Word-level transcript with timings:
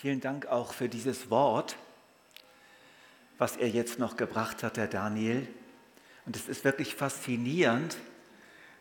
Vielen 0.00 0.22
Dank 0.22 0.46
auch 0.46 0.72
für 0.72 0.88
dieses 0.88 1.28
Wort, 1.28 1.76
was 3.36 3.58
er 3.58 3.68
jetzt 3.68 3.98
noch 3.98 4.16
gebracht 4.16 4.62
hat, 4.62 4.78
Herr 4.78 4.86
Daniel. 4.86 5.46
Und 6.24 6.36
es 6.36 6.48
ist 6.48 6.64
wirklich 6.64 6.94
faszinierend, 6.94 7.98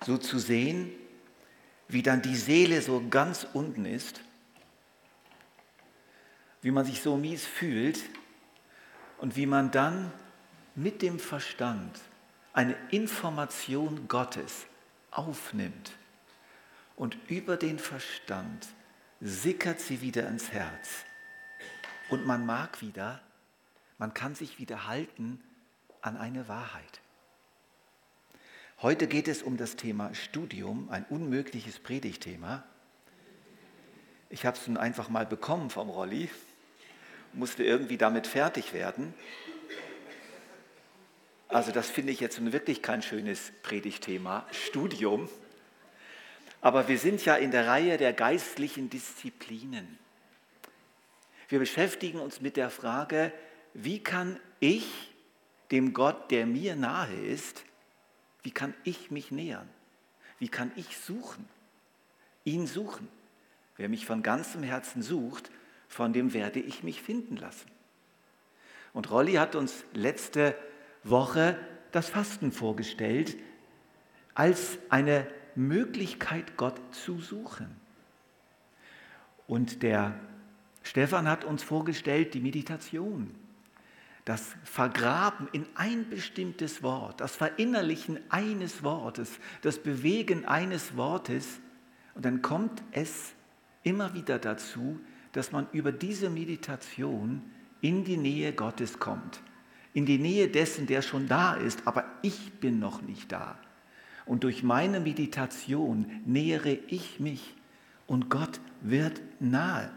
so 0.05 0.17
zu 0.17 0.39
sehen, 0.39 0.89
wie 1.89 2.03
dann 2.03 2.21
die 2.21 2.37
Seele 2.37 2.81
so 2.81 3.05
ganz 3.09 3.45
unten 3.51 3.83
ist, 3.83 4.21
wie 6.61 6.71
man 6.71 6.85
sich 6.85 7.01
so 7.01 7.17
mies 7.17 7.45
fühlt 7.45 7.99
und 9.17 9.35
wie 9.35 9.45
man 9.45 9.71
dann 9.71 10.13
mit 10.73 11.01
dem 11.01 11.19
Verstand 11.19 11.99
eine 12.53 12.77
Information 12.91 14.07
Gottes 14.07 14.67
aufnimmt 15.11 15.91
und 16.95 17.17
über 17.27 17.57
den 17.57 17.77
Verstand 17.77 18.67
sickert 19.19 19.81
sie 19.81 19.99
wieder 19.99 20.25
ins 20.25 20.53
Herz. 20.53 21.03
Und 22.09 22.25
man 22.25 22.45
mag 22.45 22.81
wieder, 22.81 23.21
man 23.97 24.13
kann 24.13 24.33
sich 24.33 24.57
wieder 24.57 24.87
halten 24.87 25.43
an 26.01 26.17
eine 26.17 26.47
Wahrheit. 26.47 27.01
Heute 28.81 29.07
geht 29.07 29.27
es 29.27 29.43
um 29.43 29.57
das 29.57 29.75
Thema 29.75 30.13
Studium, 30.15 30.89
ein 30.89 31.05
unmögliches 31.09 31.79
Predigtthema. 31.79 32.63
Ich 34.29 34.45
habe 34.45 34.57
es 34.57 34.67
nun 34.67 34.77
einfach 34.77 35.09
mal 35.09 35.25
bekommen 35.25 35.69
vom 35.69 35.89
Rolli, 35.89 36.29
musste 37.33 37.63
irgendwie 37.63 37.97
damit 37.97 38.25
fertig 38.25 38.73
werden. 38.73 39.13
Also 41.49 41.71
das 41.71 41.89
finde 41.89 42.13
ich 42.13 42.19
jetzt 42.19 42.39
nun 42.39 42.53
wirklich 42.53 42.81
kein 42.81 43.01
schönes 43.01 43.51
Predigtthema, 43.63 44.45
Studium. 44.51 45.27
Aber 46.61 46.87
wir 46.87 46.99
sind 46.99 47.25
ja 47.25 47.35
in 47.35 47.51
der 47.51 47.67
Reihe 47.67 47.97
der 47.97 48.13
geistlichen 48.13 48.89
Disziplinen. 48.89 49.97
Wir 51.49 51.57
beschäftigen 51.59 52.19
uns 52.19 52.41
mit 52.41 52.57
der 52.57 52.69
Frage, 52.69 53.33
wie 53.73 53.99
kann 53.99 54.39
ich 54.59 55.11
dem 55.71 55.93
Gott, 55.93 56.31
der 56.31 56.45
mir 56.45 56.75
nahe 56.75 57.13
ist, 57.13 57.63
wie 58.43 58.51
kann 58.51 58.73
ich 58.83 59.11
mich 59.11 59.31
nähern? 59.31 59.67
Wie 60.37 60.47
kann 60.47 60.71
ich 60.75 60.97
suchen? 60.97 61.47
Ihn 62.45 62.67
suchen. 62.67 63.07
Wer 63.75 63.89
mich 63.89 64.05
von 64.05 64.23
ganzem 64.23 64.63
Herzen 64.63 65.01
sucht, 65.01 65.51
von 65.87 66.13
dem 66.13 66.33
werde 66.33 66.59
ich 66.59 66.83
mich 66.83 67.01
finden 67.01 67.35
lassen. 67.35 67.69
Und 68.93 69.09
Rolli 69.09 69.33
hat 69.33 69.55
uns 69.55 69.83
letzte 69.93 70.55
Woche 71.03 71.57
das 71.91 72.09
Fasten 72.09 72.51
vorgestellt 72.51 73.35
als 74.35 74.77
eine 74.89 75.27
Möglichkeit, 75.55 76.57
Gott 76.57 76.79
zu 76.91 77.19
suchen. 77.19 77.75
Und 79.47 79.83
der 79.83 80.13
Stefan 80.83 81.27
hat 81.27 81.43
uns 81.43 81.63
vorgestellt 81.63 82.33
die 82.33 82.39
Meditation, 82.39 83.35
das 84.25 84.55
Vergraben 84.63 85.47
in 85.51 85.65
ein 85.75 86.09
bestimmtes 86.09 86.83
Wort, 86.83 87.21
das 87.21 87.35
Verinnerlichen 87.35 88.19
eines 88.29 88.83
Wortes, 88.83 89.39
das 89.61 89.79
Bewegen 89.79 90.45
eines 90.45 90.95
Wortes. 90.95 91.59
Und 92.15 92.25
dann 92.25 92.41
kommt 92.41 92.83
es 92.91 93.33
immer 93.83 94.13
wieder 94.13 94.39
dazu, 94.39 94.99
dass 95.31 95.51
man 95.51 95.67
über 95.71 95.91
diese 95.91 96.29
Meditation 96.29 97.41
in 97.81 98.03
die 98.03 98.17
Nähe 98.17 98.53
Gottes 98.53 98.99
kommt, 98.99 99.41
in 99.93 100.05
die 100.05 100.17
Nähe 100.17 100.47
dessen, 100.47 100.85
der 100.87 101.01
schon 101.01 101.27
da 101.27 101.53
ist, 101.53 101.87
aber 101.87 102.05
ich 102.21 102.59
bin 102.59 102.79
noch 102.79 103.01
nicht 103.01 103.31
da. 103.31 103.57
Und 104.25 104.43
durch 104.43 104.63
meine 104.63 104.99
Meditation 104.99 106.21
nähere 106.25 106.77
ich 106.87 107.19
mich 107.19 107.55
und 108.05 108.29
Gott 108.29 108.59
wird 108.81 109.21
nahe. 109.39 109.91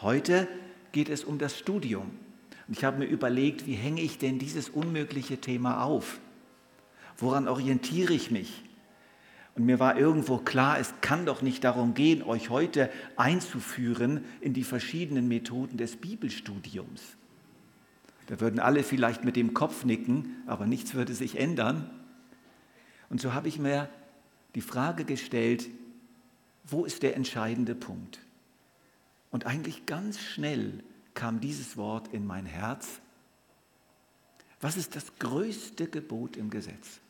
Heute 0.00 0.46
geht 0.92 1.08
es 1.08 1.24
um 1.24 1.38
das 1.38 1.58
Studium. 1.58 2.10
Und 2.68 2.76
ich 2.76 2.84
habe 2.84 2.98
mir 2.98 3.06
überlegt, 3.06 3.66
wie 3.66 3.74
hänge 3.74 4.02
ich 4.02 4.18
denn 4.18 4.38
dieses 4.38 4.68
unmögliche 4.68 5.38
Thema 5.40 5.84
auf? 5.84 6.20
Woran 7.16 7.48
orientiere 7.48 8.12
ich 8.12 8.30
mich? 8.30 8.62
Und 9.54 9.64
mir 9.64 9.80
war 9.80 9.96
irgendwo 9.96 10.36
klar, 10.36 10.78
es 10.78 10.92
kann 11.00 11.24
doch 11.24 11.40
nicht 11.40 11.64
darum 11.64 11.94
gehen, 11.94 12.22
euch 12.22 12.50
heute 12.50 12.90
einzuführen 13.16 14.22
in 14.42 14.52
die 14.52 14.64
verschiedenen 14.64 15.28
Methoden 15.28 15.78
des 15.78 15.96
Bibelstudiums. 15.96 17.16
Da 18.26 18.38
würden 18.40 18.60
alle 18.60 18.82
vielleicht 18.82 19.24
mit 19.24 19.34
dem 19.34 19.54
Kopf 19.54 19.84
nicken, 19.84 20.42
aber 20.46 20.66
nichts 20.66 20.92
würde 20.92 21.14
sich 21.14 21.38
ändern. 21.38 21.88
Und 23.08 23.20
so 23.20 23.32
habe 23.32 23.48
ich 23.48 23.58
mir 23.58 23.88
die 24.54 24.60
Frage 24.60 25.04
gestellt, 25.04 25.68
wo 26.64 26.84
ist 26.84 27.02
der 27.02 27.16
entscheidende 27.16 27.74
Punkt? 27.74 28.18
Und 29.36 29.44
eigentlich 29.44 29.84
ganz 29.84 30.18
schnell 30.18 30.82
kam 31.12 31.40
dieses 31.40 31.76
Wort 31.76 32.08
in 32.08 32.26
mein 32.26 32.46
Herz. 32.46 33.02
Was 34.62 34.78
ist 34.78 34.96
das 34.96 35.14
größte 35.18 35.88
Gebot 35.88 36.38
im 36.38 36.48
Gesetz? 36.48 37.00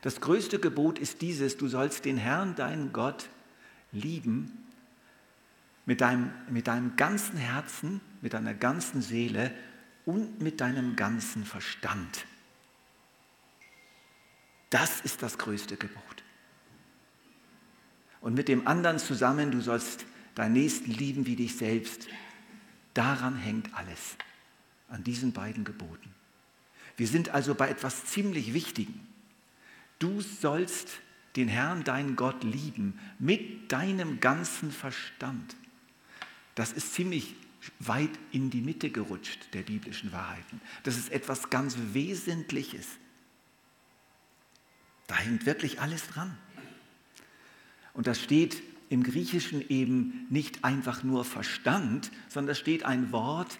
Das 0.00 0.22
größte 0.22 0.58
Gebot 0.58 0.98
ist 0.98 1.20
dieses, 1.20 1.58
du 1.58 1.68
sollst 1.68 2.06
den 2.06 2.16
Herrn, 2.16 2.54
deinen 2.54 2.94
Gott, 2.94 3.28
lieben 3.92 4.56
mit 5.84 6.00
deinem, 6.00 6.32
mit 6.48 6.66
deinem 6.66 6.96
ganzen 6.96 7.36
Herzen, 7.36 8.00
mit 8.22 8.32
deiner 8.32 8.54
ganzen 8.54 9.02
Seele 9.02 9.52
und 10.06 10.40
mit 10.40 10.62
deinem 10.62 10.96
ganzen 10.96 11.44
Verstand. 11.44 12.24
Das 14.70 15.02
ist 15.02 15.22
das 15.22 15.36
größte 15.36 15.76
Gebot. 15.76 16.24
Und 18.22 18.32
mit 18.32 18.48
dem 18.48 18.66
anderen 18.66 18.98
zusammen, 18.98 19.50
du 19.50 19.60
sollst 19.60 20.06
deinen 20.40 20.54
Nächsten 20.54 20.90
lieben 20.90 21.26
wie 21.26 21.36
dich 21.36 21.54
selbst. 21.56 22.08
Daran 22.94 23.36
hängt 23.36 23.74
alles, 23.74 24.16
an 24.88 25.04
diesen 25.04 25.32
beiden 25.32 25.64
Geboten. 25.64 26.14
Wir 26.96 27.06
sind 27.06 27.28
also 27.28 27.54
bei 27.54 27.68
etwas 27.68 28.06
ziemlich 28.06 28.54
Wichtigem. 28.54 28.98
Du 29.98 30.22
sollst 30.22 31.00
den 31.36 31.46
Herrn, 31.46 31.84
deinen 31.84 32.16
Gott, 32.16 32.42
lieben 32.42 32.98
mit 33.18 33.70
deinem 33.70 34.18
ganzen 34.20 34.72
Verstand. 34.72 35.56
Das 36.54 36.72
ist 36.72 36.94
ziemlich 36.94 37.36
weit 37.78 38.18
in 38.32 38.48
die 38.48 38.62
Mitte 38.62 38.88
gerutscht 38.88 39.52
der 39.52 39.60
biblischen 39.60 40.10
Wahrheiten. 40.10 40.62
Das 40.84 40.96
ist 40.96 41.12
etwas 41.12 41.50
ganz 41.50 41.76
Wesentliches. 41.92 42.86
Da 45.06 45.16
hängt 45.16 45.44
wirklich 45.44 45.82
alles 45.82 46.06
dran. 46.06 46.34
Und 47.92 48.06
das 48.06 48.18
steht 48.18 48.62
im 48.90 49.02
Griechischen 49.02 49.66
eben 49.70 50.26
nicht 50.28 50.64
einfach 50.64 51.02
nur 51.02 51.24
Verstand, 51.24 52.10
sondern 52.28 52.48
da 52.48 52.54
steht 52.54 52.84
ein 52.84 53.12
Wort, 53.12 53.58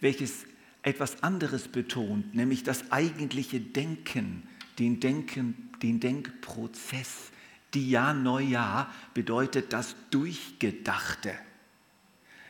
welches 0.00 0.46
etwas 0.82 1.22
anderes 1.22 1.68
betont, 1.68 2.34
nämlich 2.34 2.62
das 2.62 2.90
eigentliche 2.90 3.60
Denken, 3.60 4.44
den, 4.78 5.00
Denken, 5.00 5.70
den 5.82 6.00
Denkprozess. 6.00 7.32
Dia 7.74 8.88
bedeutet 9.12 9.74
das 9.74 9.94
Durchgedachte 10.10 11.34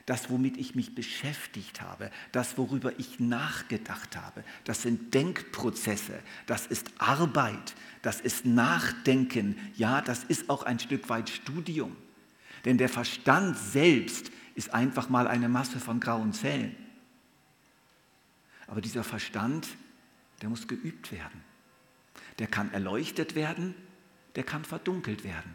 das, 0.08 0.30
womit 0.30 0.56
ich 0.56 0.74
mich 0.74 0.94
beschäftigt 0.94 1.82
habe, 1.82 2.10
das, 2.32 2.56
worüber 2.56 2.98
ich 2.98 3.20
nachgedacht 3.20 4.16
habe. 4.16 4.42
Das 4.64 4.80
sind 4.80 5.12
Denkprozesse, 5.12 6.20
das 6.46 6.66
ist 6.66 6.90
Arbeit, 6.96 7.74
das 8.00 8.22
ist 8.22 8.46
Nachdenken, 8.46 9.58
ja, 9.76 10.00
das 10.00 10.24
ist 10.24 10.48
auch 10.48 10.62
ein 10.62 10.78
Stück 10.78 11.10
weit 11.10 11.28
Studium. 11.28 11.94
Denn 12.64 12.78
der 12.78 12.88
Verstand 12.88 13.56
selbst 13.56 14.30
ist 14.54 14.74
einfach 14.74 15.08
mal 15.08 15.26
eine 15.26 15.48
Masse 15.48 15.78
von 15.78 16.00
grauen 16.00 16.32
Zellen. 16.32 16.76
Aber 18.66 18.80
dieser 18.80 19.04
Verstand, 19.04 19.68
der 20.42 20.48
muss 20.48 20.68
geübt 20.68 21.12
werden. 21.12 21.42
Der 22.38 22.46
kann 22.46 22.72
erleuchtet 22.72 23.34
werden, 23.34 23.74
der 24.36 24.44
kann 24.44 24.64
verdunkelt 24.64 25.24
werden. 25.24 25.54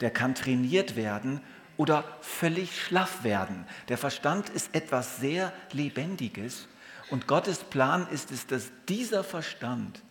Der 0.00 0.10
kann 0.10 0.34
trainiert 0.34 0.96
werden 0.96 1.40
oder 1.76 2.04
völlig 2.20 2.80
schlaff 2.80 3.24
werden. 3.24 3.64
Der 3.88 3.98
Verstand 3.98 4.48
ist 4.50 4.74
etwas 4.74 5.18
sehr 5.18 5.52
Lebendiges 5.72 6.68
und 7.10 7.26
Gottes 7.26 7.58
Plan 7.58 8.06
ist 8.08 8.30
es, 8.30 8.46
dass 8.46 8.70
dieser 8.88 9.24
Verstand, 9.24 10.02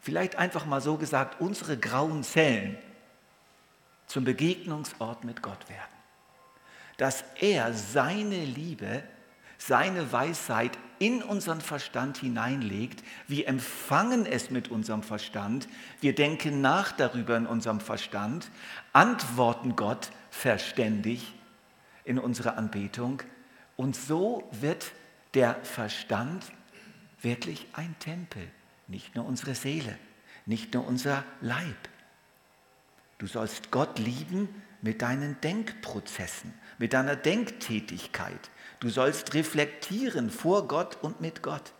vielleicht 0.00 0.36
einfach 0.36 0.66
mal 0.66 0.80
so 0.80 0.96
gesagt, 0.96 1.40
unsere 1.40 1.76
grauen 1.76 2.22
Zellen 2.22 2.78
zum 4.06 4.24
Begegnungsort 4.24 5.24
mit 5.24 5.42
Gott 5.42 5.68
werden. 5.68 5.80
Dass 6.96 7.24
er 7.40 7.72
seine 7.72 8.44
Liebe 8.44 9.02
seine 9.58 10.12
Weisheit 10.12 10.78
in 10.98 11.22
unseren 11.22 11.60
Verstand 11.60 12.18
hineinlegt. 12.18 13.02
Wir 13.28 13.48
empfangen 13.48 14.26
es 14.26 14.50
mit 14.50 14.68
unserem 14.68 15.02
Verstand. 15.02 15.68
Wir 16.00 16.14
denken 16.14 16.60
nach 16.60 16.92
darüber 16.92 17.36
in 17.36 17.46
unserem 17.46 17.80
Verstand, 17.80 18.50
antworten 18.92 19.76
Gott 19.76 20.10
verständig 20.30 21.32
in 22.04 22.18
unserer 22.18 22.58
Anbetung. 22.58 23.22
Und 23.76 23.96
so 23.96 24.48
wird 24.52 24.92
der 25.32 25.56
Verstand 25.64 26.44
wirklich 27.20 27.66
ein 27.72 27.94
Tempel, 27.98 28.46
nicht 28.86 29.16
nur 29.16 29.24
unsere 29.24 29.54
Seele, 29.54 29.98
nicht 30.46 30.74
nur 30.74 30.86
unser 30.86 31.24
Leib. 31.40 31.88
Du 33.24 33.28
sollst 33.28 33.70
Gott 33.70 33.98
lieben 33.98 34.50
mit 34.82 35.00
deinen 35.00 35.40
Denkprozessen, 35.40 36.52
mit 36.76 36.92
deiner 36.92 37.16
Denktätigkeit. 37.16 38.50
Du 38.80 38.90
sollst 38.90 39.32
reflektieren 39.32 40.28
vor 40.28 40.68
Gott 40.68 40.98
und 41.00 41.22
mit 41.22 41.42
Gott. 41.42 41.72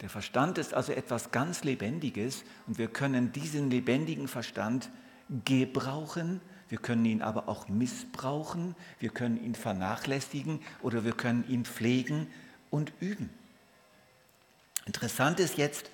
Der 0.00 0.08
Verstand 0.08 0.56
ist 0.58 0.72
also 0.72 0.92
etwas 0.92 1.32
ganz 1.32 1.64
Lebendiges 1.64 2.44
und 2.68 2.78
wir 2.78 2.86
können 2.86 3.32
diesen 3.32 3.72
lebendigen 3.72 4.28
Verstand 4.28 4.88
gebrauchen, 5.44 6.40
wir 6.68 6.78
können 6.78 7.04
ihn 7.04 7.20
aber 7.20 7.48
auch 7.48 7.66
missbrauchen, 7.66 8.76
wir 9.00 9.10
können 9.10 9.36
ihn 9.36 9.56
vernachlässigen 9.56 10.60
oder 10.82 11.04
wir 11.04 11.14
können 11.14 11.44
ihn 11.48 11.64
pflegen 11.64 12.28
und 12.70 12.92
üben. 13.00 13.30
Interessant 14.86 15.40
ist 15.40 15.58
jetzt, 15.58 15.90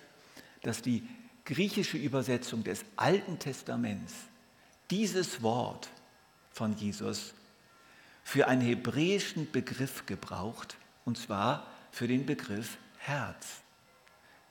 dass 0.60 0.82
die 0.82 1.08
griechische 1.48 1.96
Übersetzung 1.96 2.62
des 2.62 2.84
Alten 2.96 3.38
Testaments 3.38 4.12
dieses 4.90 5.42
Wort 5.42 5.88
von 6.52 6.76
Jesus 6.76 7.32
für 8.22 8.48
einen 8.48 8.60
hebräischen 8.60 9.50
Begriff 9.50 10.04
gebraucht, 10.04 10.76
und 11.06 11.16
zwar 11.16 11.66
für 11.90 12.06
den 12.06 12.26
Begriff 12.26 12.76
Herz. 12.98 13.62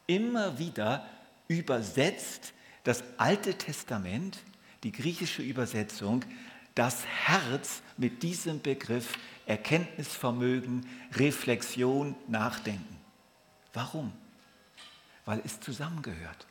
Immer 0.08 0.58
wieder 0.58 1.08
übersetzt 1.48 2.54
das 2.84 3.04
Alte 3.18 3.54
Testament, 3.54 4.40
die 4.82 4.92
griechische 4.92 5.44
Übersetzung, 5.44 6.26
das 6.74 7.06
Herz 7.06 7.84
mit 7.98 8.24
diesem 8.24 8.60
Begriff 8.60 9.14
Erkenntnisvermögen, 9.46 10.88
Reflexion, 11.14 12.16
Nachdenken. 12.28 12.98
Warum? 13.74 14.14
Weil 15.26 15.44
es 15.46 15.60
zusammengehört 15.60 16.48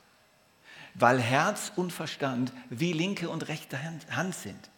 weil 0.98 1.20
Herz 1.20 1.72
und 1.76 1.93
Verstand 1.93 2.52
wie 2.70 2.93
linke 2.93 3.28
und 3.28 3.48
rechte 3.48 3.78
Hand 3.82 4.34
sind, 4.34 4.70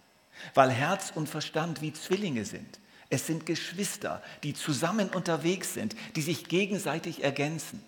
weil 0.54 0.70
Herz 0.70 1.12
und 1.14 1.28
Verstand 1.28 1.80
wie 1.80 1.92
Zwillinge 1.92 2.44
sind. 2.44 2.80
Es 3.10 3.26
sind 3.26 3.46
Geschwister, 3.46 4.22
die 4.42 4.52
zusammen 4.52 5.08
unterwegs 5.08 5.74
sind, 5.74 5.96
die 6.16 6.22
sich 6.22 6.48
gegenseitig 6.48 7.24
ergänzen. 7.24 7.82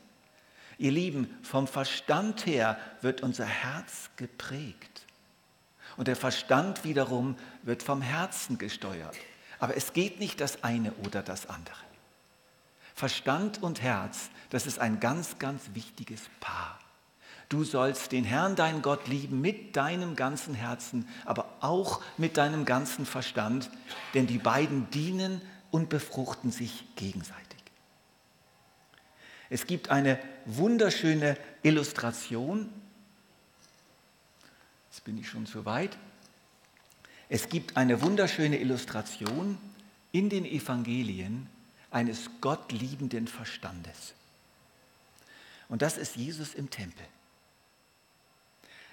Ihr 0.78 0.92
Lieben, 0.92 1.28
vom 1.42 1.66
Verstand 1.66 2.46
her 2.46 2.78
wird 3.02 3.20
unser 3.22 3.44
Herz 3.44 4.10
geprägt. 4.16 5.04
Und 5.98 6.08
der 6.08 6.16
Verstand 6.16 6.84
wiederum 6.84 7.36
wird 7.62 7.82
vom 7.82 8.00
Herzen 8.00 8.56
gesteuert. 8.56 9.14
Aber 9.58 9.76
es 9.76 9.92
geht 9.92 10.20
nicht 10.20 10.40
das 10.40 10.64
eine 10.64 10.92
oder 11.04 11.22
das 11.22 11.46
andere. 11.46 11.76
Verstand 12.94 13.62
und 13.62 13.82
Herz, 13.82 14.30
das 14.48 14.66
ist 14.66 14.78
ein 14.78 15.00
ganz, 15.00 15.38
ganz 15.38 15.62
wichtiges 15.74 16.22
Paar. 16.40 16.79
Du 17.50 17.64
sollst 17.64 18.12
den 18.12 18.22
Herrn, 18.22 18.54
deinen 18.54 18.80
Gott, 18.80 19.08
lieben 19.08 19.40
mit 19.40 19.74
deinem 19.76 20.14
ganzen 20.14 20.54
Herzen, 20.54 21.06
aber 21.24 21.52
auch 21.60 22.00
mit 22.16 22.36
deinem 22.36 22.64
ganzen 22.64 23.04
Verstand, 23.04 23.70
denn 24.14 24.28
die 24.28 24.38
beiden 24.38 24.88
dienen 24.90 25.42
und 25.72 25.88
befruchten 25.88 26.52
sich 26.52 26.84
gegenseitig. 26.94 27.58
Es 29.48 29.66
gibt 29.66 29.90
eine 29.90 30.20
wunderschöne 30.46 31.36
Illustration. 31.64 32.72
Jetzt 34.92 35.02
bin 35.02 35.18
ich 35.18 35.28
schon 35.28 35.44
zu 35.44 35.64
weit. 35.64 35.98
Es 37.28 37.48
gibt 37.48 37.76
eine 37.76 38.00
wunderschöne 38.00 38.60
Illustration 38.60 39.58
in 40.12 40.28
den 40.28 40.44
Evangelien 40.44 41.48
eines 41.90 42.30
gottliebenden 42.40 43.26
Verstandes. 43.26 44.14
Und 45.68 45.82
das 45.82 45.98
ist 45.98 46.14
Jesus 46.14 46.54
im 46.54 46.70
Tempel. 46.70 47.04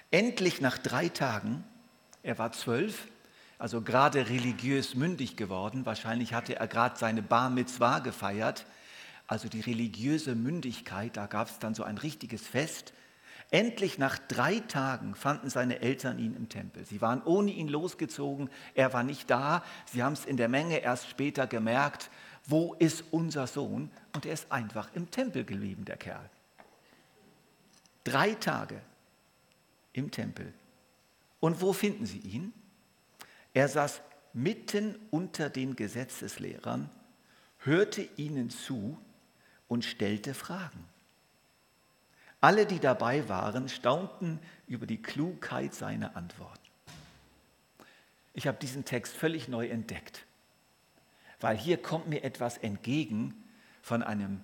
Endlich 0.09 0.62
nach 0.62 0.77
drei 0.77 1.09
Tagen, 1.09 1.65
er 2.24 2.38
war 2.38 2.54
zwölf, 2.54 3.07
also 3.57 3.81
gerade 3.81 4.30
religiös 4.30 4.95
mündig 4.95 5.36
geworden, 5.36 5.86
wahrscheinlich 5.86 6.33
hatte 6.33 6.56
er 6.56 6.68
gerade 6.68 6.98
seine 6.98 7.21
Bar 7.21 7.50
Mitzvah 7.50 8.00
gefeiert, 8.00 8.65
also 9.27 9.50
die 9.50 9.59
religiöse 9.59 10.36
Mündigkeit, 10.36 11.18
da 11.18 11.25
gab 11.25 11.50
es 11.50 11.59
dann 11.59 11.75
so 11.75 11.83
ein 11.83 11.98
richtiges 11.98 12.48
Fest. 12.48 12.94
Endlich 13.51 13.98
nach 13.98 14.18
drei 14.18 14.59
Tagen 14.59 15.15
fanden 15.15 15.50
seine 15.50 15.81
Eltern 15.81 16.19
ihn 16.19 16.36
im 16.36 16.48
Tempel. 16.48 16.86
Sie 16.86 17.01
waren 17.01 17.21
ohne 17.24 17.51
ihn 17.51 17.68
losgezogen, 17.68 18.50
er 18.74 18.94
war 18.94 19.04
nicht 19.04 19.30
da. 19.30 19.63
Sie 19.86 20.04
haben 20.04 20.13
es 20.13 20.25
in 20.25 20.38
der 20.38 20.50
Menge 20.50 20.77
erst 20.77 21.09
später 21.09 21.48
gemerkt, 21.48 22.09
wo 22.45 22.74
ist 22.75 23.04
unser 23.12 23.48
Sohn? 23.48 23.92
Und 24.15 24.25
er 24.25 24.33
ist 24.33 24.51
einfach 24.51 24.89
im 24.94 25.12
Tempel 25.12 25.44
geblieben, 25.44 25.83
der 25.83 25.98
Kerl. 25.98 26.30
Drei 28.06 28.33
Tage 28.36 28.81
im 29.97 30.11
Tempel. 30.11 30.53
Und 31.39 31.61
wo 31.61 31.73
finden 31.73 32.05
Sie 32.05 32.19
ihn? 32.19 32.53
Er 33.53 33.67
saß 33.67 34.01
mitten 34.33 34.97
unter 35.09 35.49
den 35.49 35.75
Gesetzeslehrern, 35.75 36.89
hörte 37.59 38.07
ihnen 38.17 38.49
zu 38.49 38.97
und 39.67 39.83
stellte 39.83 40.33
Fragen. 40.33 40.85
Alle, 42.39 42.67
die 42.67 42.79
dabei 42.79 43.27
waren, 43.29 43.67
staunten 43.67 44.39
über 44.67 44.85
die 44.85 45.01
Klugheit 45.01 45.73
seiner 45.73 46.15
Antworten. 46.15 46.61
Ich 48.33 48.45
habe 48.45 48.59
diesen 48.59 48.85
Text 48.85 49.15
völlig 49.15 49.47
neu 49.47 49.67
entdeckt, 49.67 50.25
weil 51.39 51.57
hier 51.57 51.81
kommt 51.81 52.07
mir 52.07 52.23
etwas 52.23 52.59
entgegen 52.59 53.33
von 53.81 54.03
einem 54.03 54.41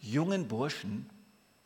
jungen 0.00 0.48
Burschen, 0.48 1.08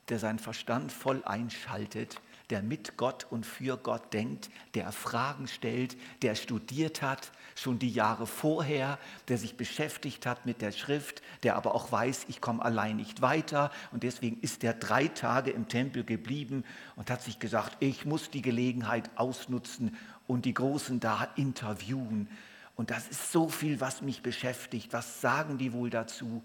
der 0.08 0.20
seinen 0.20 0.38
Verstand 0.38 0.92
voll 0.92 1.24
einschaltet 1.24 2.20
der 2.50 2.62
mit 2.62 2.96
Gott 2.96 3.26
und 3.30 3.44
für 3.44 3.76
Gott 3.76 4.12
denkt, 4.12 4.50
der 4.74 4.92
Fragen 4.92 5.48
stellt, 5.48 5.96
der 6.22 6.34
studiert 6.34 7.02
hat, 7.02 7.32
schon 7.56 7.78
die 7.78 7.90
Jahre 7.90 8.26
vorher, 8.26 8.98
der 9.28 9.38
sich 9.38 9.56
beschäftigt 9.56 10.26
hat 10.26 10.46
mit 10.46 10.62
der 10.62 10.72
Schrift, 10.72 11.22
der 11.42 11.56
aber 11.56 11.74
auch 11.74 11.90
weiß, 11.90 12.26
ich 12.28 12.40
komme 12.40 12.64
allein 12.64 12.96
nicht 12.96 13.20
weiter. 13.20 13.72
Und 13.90 14.04
deswegen 14.04 14.40
ist 14.40 14.62
er 14.62 14.74
drei 14.74 15.08
Tage 15.08 15.50
im 15.50 15.68
Tempel 15.68 16.04
geblieben 16.04 16.64
und 16.94 17.10
hat 17.10 17.22
sich 17.22 17.38
gesagt, 17.38 17.76
ich 17.80 18.04
muss 18.04 18.30
die 18.30 18.42
Gelegenheit 18.42 19.10
ausnutzen 19.16 19.96
und 20.26 20.44
die 20.44 20.54
Großen 20.54 21.00
da 21.00 21.28
interviewen. 21.36 22.28
Und 22.76 22.90
das 22.90 23.08
ist 23.08 23.32
so 23.32 23.48
viel, 23.48 23.80
was 23.80 24.02
mich 24.02 24.22
beschäftigt. 24.22 24.92
Was 24.92 25.20
sagen 25.20 25.58
die 25.58 25.72
wohl 25.72 25.90
dazu? 25.90 26.44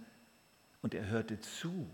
Und 0.81 0.95
er 0.95 1.05
hörte 1.07 1.39
zu. 1.41 1.87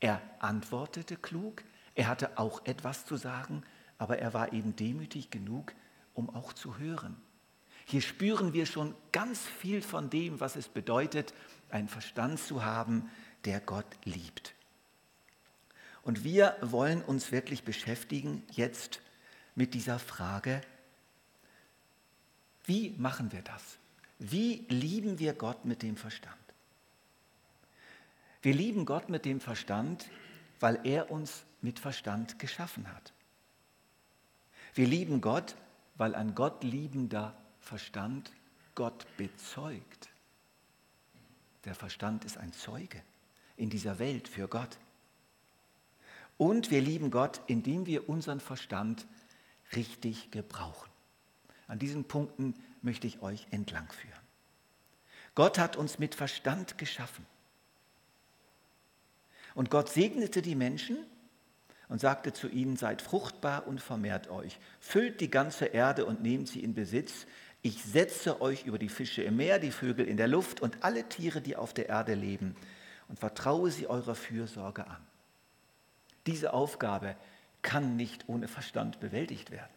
Er 0.00 0.20
antwortete 0.40 1.16
klug, 1.16 1.62
er 1.96 2.08
hatte 2.08 2.38
auch 2.38 2.64
etwas 2.66 3.06
zu 3.06 3.16
sagen, 3.16 3.64
aber 3.98 4.18
er 4.18 4.34
war 4.34 4.52
eben 4.52 4.76
demütig 4.76 5.30
genug, 5.30 5.72
um 6.14 6.30
auch 6.30 6.52
zu 6.52 6.78
hören. 6.78 7.16
Hier 7.86 8.02
spüren 8.02 8.52
wir 8.52 8.66
schon 8.66 8.94
ganz 9.12 9.40
viel 9.40 9.80
von 9.80 10.10
dem, 10.10 10.38
was 10.38 10.56
es 10.56 10.68
bedeutet, 10.68 11.32
einen 11.70 11.88
Verstand 11.88 12.38
zu 12.38 12.64
haben, 12.64 13.10
der 13.44 13.60
Gott 13.60 13.86
liebt. 14.04 14.54
Und 16.02 16.22
wir 16.22 16.56
wollen 16.60 17.02
uns 17.02 17.32
wirklich 17.32 17.64
beschäftigen 17.64 18.42
jetzt 18.52 19.00
mit 19.54 19.72
dieser 19.72 19.98
Frage, 19.98 20.60
wie 22.64 22.90
machen 22.98 23.32
wir 23.32 23.42
das? 23.42 23.78
Wie 24.18 24.66
lieben 24.68 25.18
wir 25.18 25.32
Gott 25.32 25.64
mit 25.64 25.82
dem 25.82 25.96
Verstand? 25.96 26.36
Wir 28.42 28.52
lieben 28.52 28.84
Gott 28.84 29.08
mit 29.08 29.24
dem 29.24 29.40
Verstand, 29.40 30.10
weil 30.60 30.80
er 30.84 31.10
uns 31.10 31.45
mit 31.60 31.78
Verstand 31.78 32.38
geschaffen 32.38 32.92
hat. 32.92 33.12
Wir 34.74 34.86
lieben 34.86 35.20
Gott, 35.20 35.56
weil 35.96 36.14
ein 36.14 36.34
Gott 36.34 36.62
liebender 36.62 37.34
Verstand 37.60 38.30
Gott 38.74 39.06
bezeugt. 39.16 40.10
Der 41.64 41.74
Verstand 41.74 42.24
ist 42.24 42.36
ein 42.36 42.52
Zeuge 42.52 43.02
in 43.56 43.70
dieser 43.70 43.98
Welt 43.98 44.28
für 44.28 44.48
Gott. 44.48 44.78
Und 46.38 46.70
wir 46.70 46.82
lieben 46.82 47.10
Gott, 47.10 47.40
indem 47.46 47.86
wir 47.86 48.08
unseren 48.08 48.40
Verstand 48.40 49.06
richtig 49.74 50.30
gebrauchen. 50.30 50.90
An 51.66 51.78
diesen 51.78 52.04
Punkten 52.04 52.54
möchte 52.82 53.06
ich 53.06 53.22
euch 53.22 53.46
entlang 53.50 53.90
führen. 53.90 54.12
Gott 55.34 55.58
hat 55.58 55.76
uns 55.76 55.98
mit 55.98 56.14
Verstand 56.14 56.78
geschaffen. 56.78 57.26
Und 59.54 59.70
Gott 59.70 59.88
segnete 59.88 60.42
die 60.42 60.54
Menschen 60.54 60.98
und 61.88 62.00
sagte 62.00 62.32
zu 62.32 62.48
ihnen, 62.48 62.76
seid 62.76 63.02
fruchtbar 63.02 63.66
und 63.66 63.80
vermehrt 63.80 64.28
euch, 64.28 64.58
füllt 64.80 65.20
die 65.20 65.30
ganze 65.30 65.66
Erde 65.66 66.04
und 66.04 66.22
nehmt 66.22 66.48
sie 66.48 66.60
in 66.60 66.74
Besitz. 66.74 67.26
Ich 67.62 67.82
setze 67.82 68.40
euch 68.40 68.64
über 68.64 68.78
die 68.78 68.88
Fische 68.88 69.22
im 69.22 69.36
Meer, 69.36 69.58
die 69.58 69.70
Vögel 69.70 70.06
in 70.06 70.16
der 70.16 70.28
Luft 70.28 70.60
und 70.60 70.82
alle 70.82 71.08
Tiere, 71.08 71.40
die 71.40 71.56
auf 71.56 71.74
der 71.74 71.88
Erde 71.88 72.14
leben, 72.14 72.56
und 73.08 73.18
vertraue 73.18 73.70
sie 73.70 73.86
eurer 73.86 74.14
Fürsorge 74.14 74.86
an. 74.86 75.04
Diese 76.26 76.52
Aufgabe 76.52 77.16
kann 77.62 77.96
nicht 77.96 78.28
ohne 78.28 78.48
Verstand 78.48 78.98
bewältigt 78.98 79.50
werden. 79.50 79.70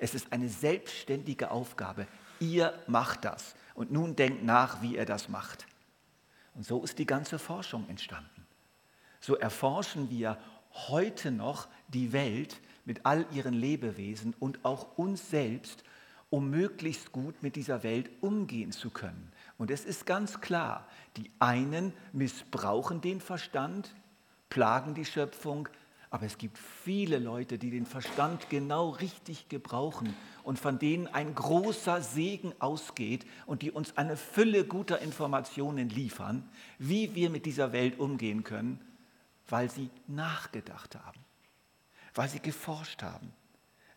Es 0.00 0.14
ist 0.14 0.32
eine 0.32 0.48
selbstständige 0.48 1.50
Aufgabe. 1.50 2.06
Ihr 2.40 2.72
macht 2.86 3.24
das. 3.24 3.54
Und 3.74 3.90
nun 3.92 4.16
denkt 4.16 4.44
nach, 4.44 4.82
wie 4.82 4.96
ihr 4.96 5.06
das 5.06 5.28
macht. 5.28 5.66
Und 6.54 6.64
so 6.64 6.82
ist 6.82 6.98
die 6.98 7.06
ganze 7.06 7.38
Forschung 7.38 7.88
entstanden 7.88 8.37
so 9.20 9.36
erforschen 9.36 10.10
wir 10.10 10.38
heute 10.72 11.30
noch 11.30 11.68
die 11.88 12.12
Welt 12.12 12.60
mit 12.84 13.04
all 13.04 13.26
ihren 13.32 13.54
Lebewesen 13.54 14.34
und 14.38 14.64
auch 14.64 14.96
uns 14.96 15.30
selbst, 15.30 15.84
um 16.30 16.50
möglichst 16.50 17.12
gut 17.12 17.42
mit 17.42 17.56
dieser 17.56 17.82
Welt 17.82 18.10
umgehen 18.20 18.72
zu 18.72 18.90
können. 18.90 19.32
Und 19.56 19.70
es 19.70 19.84
ist 19.84 20.06
ganz 20.06 20.40
klar, 20.40 20.86
die 21.16 21.30
einen 21.38 21.92
missbrauchen 22.12 23.00
den 23.00 23.20
Verstand, 23.20 23.94
plagen 24.50 24.94
die 24.94 25.04
Schöpfung, 25.04 25.68
aber 26.10 26.24
es 26.24 26.38
gibt 26.38 26.56
viele 26.56 27.18
Leute, 27.18 27.58
die 27.58 27.70
den 27.70 27.84
Verstand 27.84 28.48
genau 28.48 28.90
richtig 28.90 29.48
gebrauchen 29.48 30.14
und 30.42 30.58
von 30.58 30.78
denen 30.78 31.06
ein 31.06 31.34
großer 31.34 32.00
Segen 32.00 32.54
ausgeht 32.60 33.26
und 33.44 33.60
die 33.60 33.70
uns 33.70 33.96
eine 33.98 34.16
Fülle 34.16 34.64
guter 34.64 35.00
Informationen 35.00 35.90
liefern, 35.90 36.48
wie 36.78 37.14
wir 37.14 37.28
mit 37.28 37.44
dieser 37.44 37.72
Welt 37.72 37.98
umgehen 37.98 38.44
können, 38.44 38.80
weil 39.48 39.70
sie 39.70 39.90
nachgedacht 40.06 40.94
haben, 40.94 41.20
weil 42.14 42.28
sie 42.28 42.40
geforscht 42.40 43.02
haben, 43.02 43.32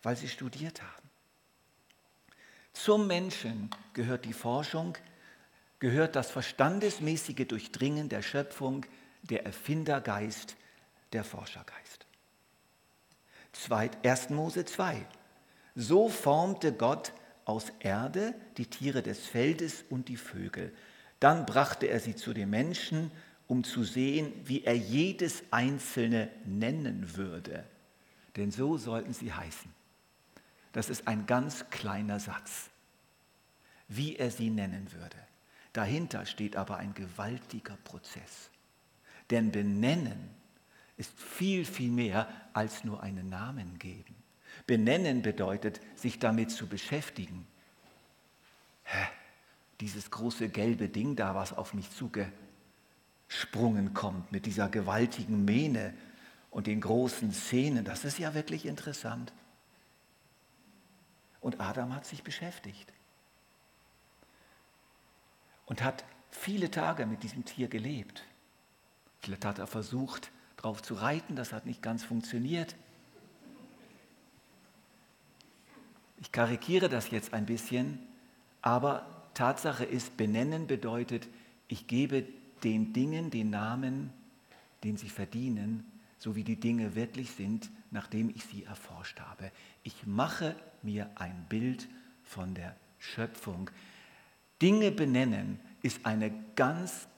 weil 0.02 0.16
sie 0.16 0.28
studiert 0.28 0.82
haben. 0.82 1.10
Zum 2.72 3.06
Menschen 3.06 3.70
gehört 3.92 4.24
die 4.24 4.32
Forschung, 4.32 4.96
gehört 5.78 6.16
das 6.16 6.30
verstandesmäßige 6.30 7.46
Durchdringen 7.46 8.08
der 8.08 8.22
Schöpfung, 8.22 8.86
der 9.22 9.44
Erfindergeist, 9.44 10.56
der 11.12 11.24
Forschergeist. 11.24 12.06
1. 14.02 14.30
Mose 14.30 14.64
2. 14.64 15.06
So 15.74 16.08
formte 16.08 16.72
Gott 16.72 17.12
aus 17.44 17.66
Erde 17.80 18.34
die 18.56 18.66
Tiere 18.66 19.02
des 19.02 19.26
Feldes 19.26 19.84
und 19.90 20.08
die 20.08 20.16
Vögel. 20.16 20.72
Dann 21.20 21.46
brachte 21.46 21.86
er 21.86 22.00
sie 22.00 22.16
zu 22.16 22.32
den 22.32 22.50
Menschen, 22.50 23.10
um 23.52 23.64
zu 23.64 23.84
sehen, 23.84 24.32
wie 24.46 24.64
er 24.64 24.74
jedes 24.74 25.42
einzelne 25.50 26.30
nennen 26.46 27.18
würde. 27.18 27.66
Denn 28.34 28.50
so 28.50 28.78
sollten 28.78 29.12
sie 29.12 29.30
heißen. 29.30 29.70
Das 30.72 30.88
ist 30.88 31.06
ein 31.06 31.26
ganz 31.26 31.68
kleiner 31.68 32.18
Satz, 32.18 32.70
wie 33.88 34.16
er 34.16 34.30
sie 34.30 34.48
nennen 34.48 34.90
würde. 34.94 35.18
Dahinter 35.74 36.24
steht 36.24 36.56
aber 36.56 36.78
ein 36.78 36.94
gewaltiger 36.94 37.76
Prozess. 37.84 38.48
Denn 39.28 39.52
benennen 39.52 40.30
ist 40.96 41.12
viel, 41.20 41.66
viel 41.66 41.90
mehr 41.90 42.28
als 42.54 42.84
nur 42.84 43.02
einen 43.02 43.28
Namen 43.28 43.78
geben. 43.78 44.14
Benennen 44.66 45.20
bedeutet, 45.20 45.78
sich 45.94 46.18
damit 46.18 46.52
zu 46.52 46.68
beschäftigen. 46.68 47.46
Hä? 48.84 49.08
Dieses 49.82 50.10
große 50.10 50.48
gelbe 50.48 50.88
Ding 50.88 51.16
da, 51.16 51.34
was 51.34 51.52
auf 51.52 51.74
mich 51.74 51.90
zugesprungen 53.32 53.94
kommt, 53.94 54.30
mit 54.30 54.46
dieser 54.46 54.68
gewaltigen 54.68 55.44
Mähne 55.44 55.94
und 56.50 56.66
den 56.66 56.80
großen 56.80 57.32
Szenen, 57.32 57.84
das 57.84 58.04
ist 58.04 58.18
ja 58.18 58.34
wirklich 58.34 58.66
interessant. 58.66 59.32
Und 61.40 61.60
Adam 61.60 61.94
hat 61.94 62.06
sich 62.06 62.22
beschäftigt 62.22 62.92
und 65.66 65.82
hat 65.82 66.04
viele 66.30 66.70
Tage 66.70 67.06
mit 67.06 67.22
diesem 67.22 67.44
Tier 67.44 67.68
gelebt. 67.68 68.22
Vielleicht 69.20 69.44
hat 69.44 69.58
er 69.58 69.66
versucht, 69.66 70.30
drauf 70.56 70.82
zu 70.82 70.94
reiten, 70.94 71.34
das 71.34 71.52
hat 71.52 71.66
nicht 71.66 71.82
ganz 71.82 72.04
funktioniert. 72.04 72.76
Ich 76.20 76.30
karikiere 76.30 76.88
das 76.88 77.10
jetzt 77.10 77.32
ein 77.32 77.46
bisschen, 77.46 77.98
aber 78.60 79.06
Tatsache 79.34 79.84
ist, 79.84 80.16
benennen 80.16 80.66
bedeutet, 80.66 81.26
ich 81.66 81.86
gebe 81.88 82.24
den 82.64 82.92
Dingen 82.92 83.30
den 83.30 83.50
Namen, 83.50 84.12
den 84.84 84.96
sie 84.96 85.08
verdienen, 85.08 85.84
so 86.18 86.36
wie 86.36 86.44
die 86.44 86.58
Dinge 86.60 86.94
wirklich 86.94 87.32
sind, 87.32 87.70
nachdem 87.90 88.30
ich 88.30 88.44
sie 88.44 88.64
erforscht 88.64 89.20
habe. 89.20 89.50
Ich 89.82 90.06
mache 90.06 90.54
mir 90.82 91.10
ein 91.16 91.46
Bild 91.48 91.88
von 92.22 92.54
der 92.54 92.76
Schöpfung. 92.98 93.70
Dinge 94.60 94.92
benennen 94.92 95.58
ist 95.82 96.06
eine 96.06 96.32
ganz 96.54 97.08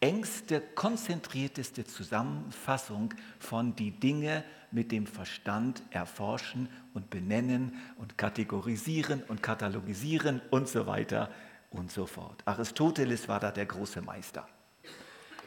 engste, 0.00 0.60
konzentrierteste 0.60 1.84
Zusammenfassung 1.84 3.14
von 3.38 3.74
die 3.76 3.92
Dinge 3.92 4.44
mit 4.70 4.90
dem 4.92 5.06
Verstand 5.06 5.82
erforschen 5.90 6.68
und 6.92 7.08
benennen 7.08 7.76
und 7.96 8.18
kategorisieren 8.18 9.22
und 9.28 9.42
katalogisieren 9.42 10.42
und 10.50 10.68
so 10.68 10.86
weiter 10.86 11.30
und 11.70 11.90
so 11.90 12.04
fort. 12.04 12.42
Aristoteles 12.46 13.28
war 13.28 13.40
da 13.40 13.50
der 13.50 13.66
große 13.66 14.02
Meister. 14.02 14.46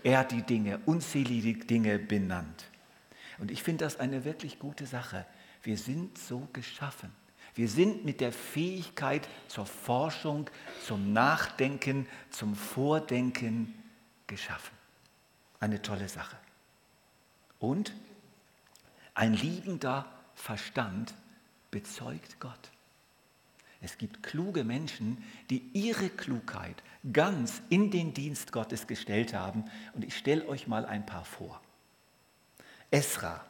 Er 0.05 0.19
hat 0.19 0.31
die 0.31 0.43
Dinge, 0.43 0.79
unzählige 0.85 1.65
Dinge 1.65 1.97
benannt. 1.97 2.65
Und 3.39 3.49
ich 3.49 3.63
finde 3.63 3.85
das 3.85 3.99
eine 3.99 4.23
wirklich 4.23 4.59
gute 4.59 4.85
Sache. 4.85 5.25
Wir 5.63 5.79
sind 5.79 6.19
so 6.19 6.47
geschaffen. 6.53 7.11
Wir 7.55 7.67
sind 7.67 8.05
mit 8.05 8.21
der 8.21 8.31
Fähigkeit 8.31 9.27
zur 9.47 9.65
Forschung, 9.65 10.47
zum 10.85 11.11
Nachdenken, 11.11 12.07
zum 12.29 12.53
Vordenken 12.53 13.73
geschaffen. 14.27 14.77
Eine 15.59 15.81
tolle 15.81 16.07
Sache. 16.07 16.37
Und 17.57 17.91
ein 19.15 19.33
liebender 19.33 20.05
Verstand 20.35 21.15
bezeugt 21.71 22.39
Gott. 22.39 22.71
Es 23.85 23.99
gibt 23.99 24.23
kluge 24.23 24.63
Menschen, 24.63 25.23
die 25.51 25.69
ihre 25.73 26.09
Klugheit 26.09 26.81
ganz 27.13 27.61
in 27.69 27.91
den 27.91 28.15
Dienst 28.15 28.51
Gottes 28.51 28.87
gestellt 28.87 29.35
haben. 29.35 29.65
Und 29.93 30.03
ich 30.03 30.17
stelle 30.17 30.47
euch 30.47 30.65
mal 30.65 30.87
ein 30.87 31.05
paar 31.05 31.23
vor. 31.23 31.61
Esra 32.89 33.45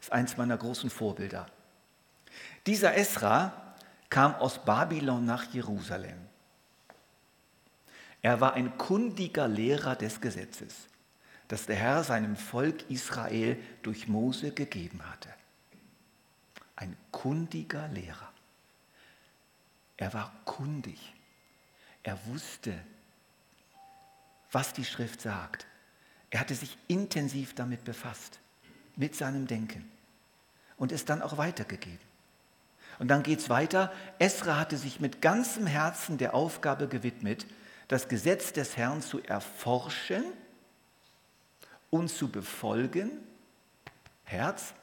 ist 0.00 0.10
eins 0.10 0.36
meiner 0.36 0.56
großen 0.56 0.90
Vorbilder. 0.90 1.46
Dieser 2.66 2.96
Esra 2.96 3.76
kam 4.10 4.34
aus 4.34 4.64
Babylon 4.64 5.24
nach 5.24 5.44
Jerusalem. 5.54 6.18
Er 8.20 8.40
war 8.40 8.54
ein 8.54 8.76
kundiger 8.78 9.46
Lehrer 9.46 9.94
des 9.94 10.20
Gesetzes, 10.20 10.88
das 11.46 11.66
der 11.66 11.76
Herr 11.76 12.02
seinem 12.02 12.34
Volk 12.34 12.90
Israel 12.90 13.62
durch 13.84 14.08
Mose 14.08 14.50
gegeben 14.50 15.08
hatte. 15.08 15.32
Ein 16.74 16.96
kundiger 17.12 17.86
Lehrer. 17.86 18.32
Er 19.96 20.12
war 20.12 20.32
kundig. 20.44 21.14
Er 22.02 22.18
wusste, 22.26 22.74
was 24.52 24.72
die 24.72 24.84
Schrift 24.84 25.20
sagt. 25.20 25.66
Er 26.30 26.40
hatte 26.40 26.54
sich 26.54 26.76
intensiv 26.88 27.54
damit 27.54 27.84
befasst, 27.84 28.40
mit 28.96 29.14
seinem 29.14 29.46
Denken 29.46 29.90
und 30.76 30.92
es 30.92 31.04
dann 31.04 31.22
auch 31.22 31.36
weitergegeben. 31.36 32.06
Und 32.98 33.08
dann 33.08 33.22
geht 33.22 33.40
es 33.40 33.50
weiter. 33.50 33.92
Esra 34.18 34.58
hatte 34.58 34.76
sich 34.76 35.00
mit 35.00 35.20
ganzem 35.20 35.66
Herzen 35.66 36.18
der 36.18 36.34
Aufgabe 36.34 36.88
gewidmet, 36.88 37.46
das 37.88 38.08
Gesetz 38.08 38.52
des 38.52 38.76
Herrn 38.76 39.02
zu 39.02 39.22
erforschen 39.22 40.24
und 41.90 42.08
zu 42.08 42.28
befolgen, 42.30 43.10
Herz, 44.24 44.74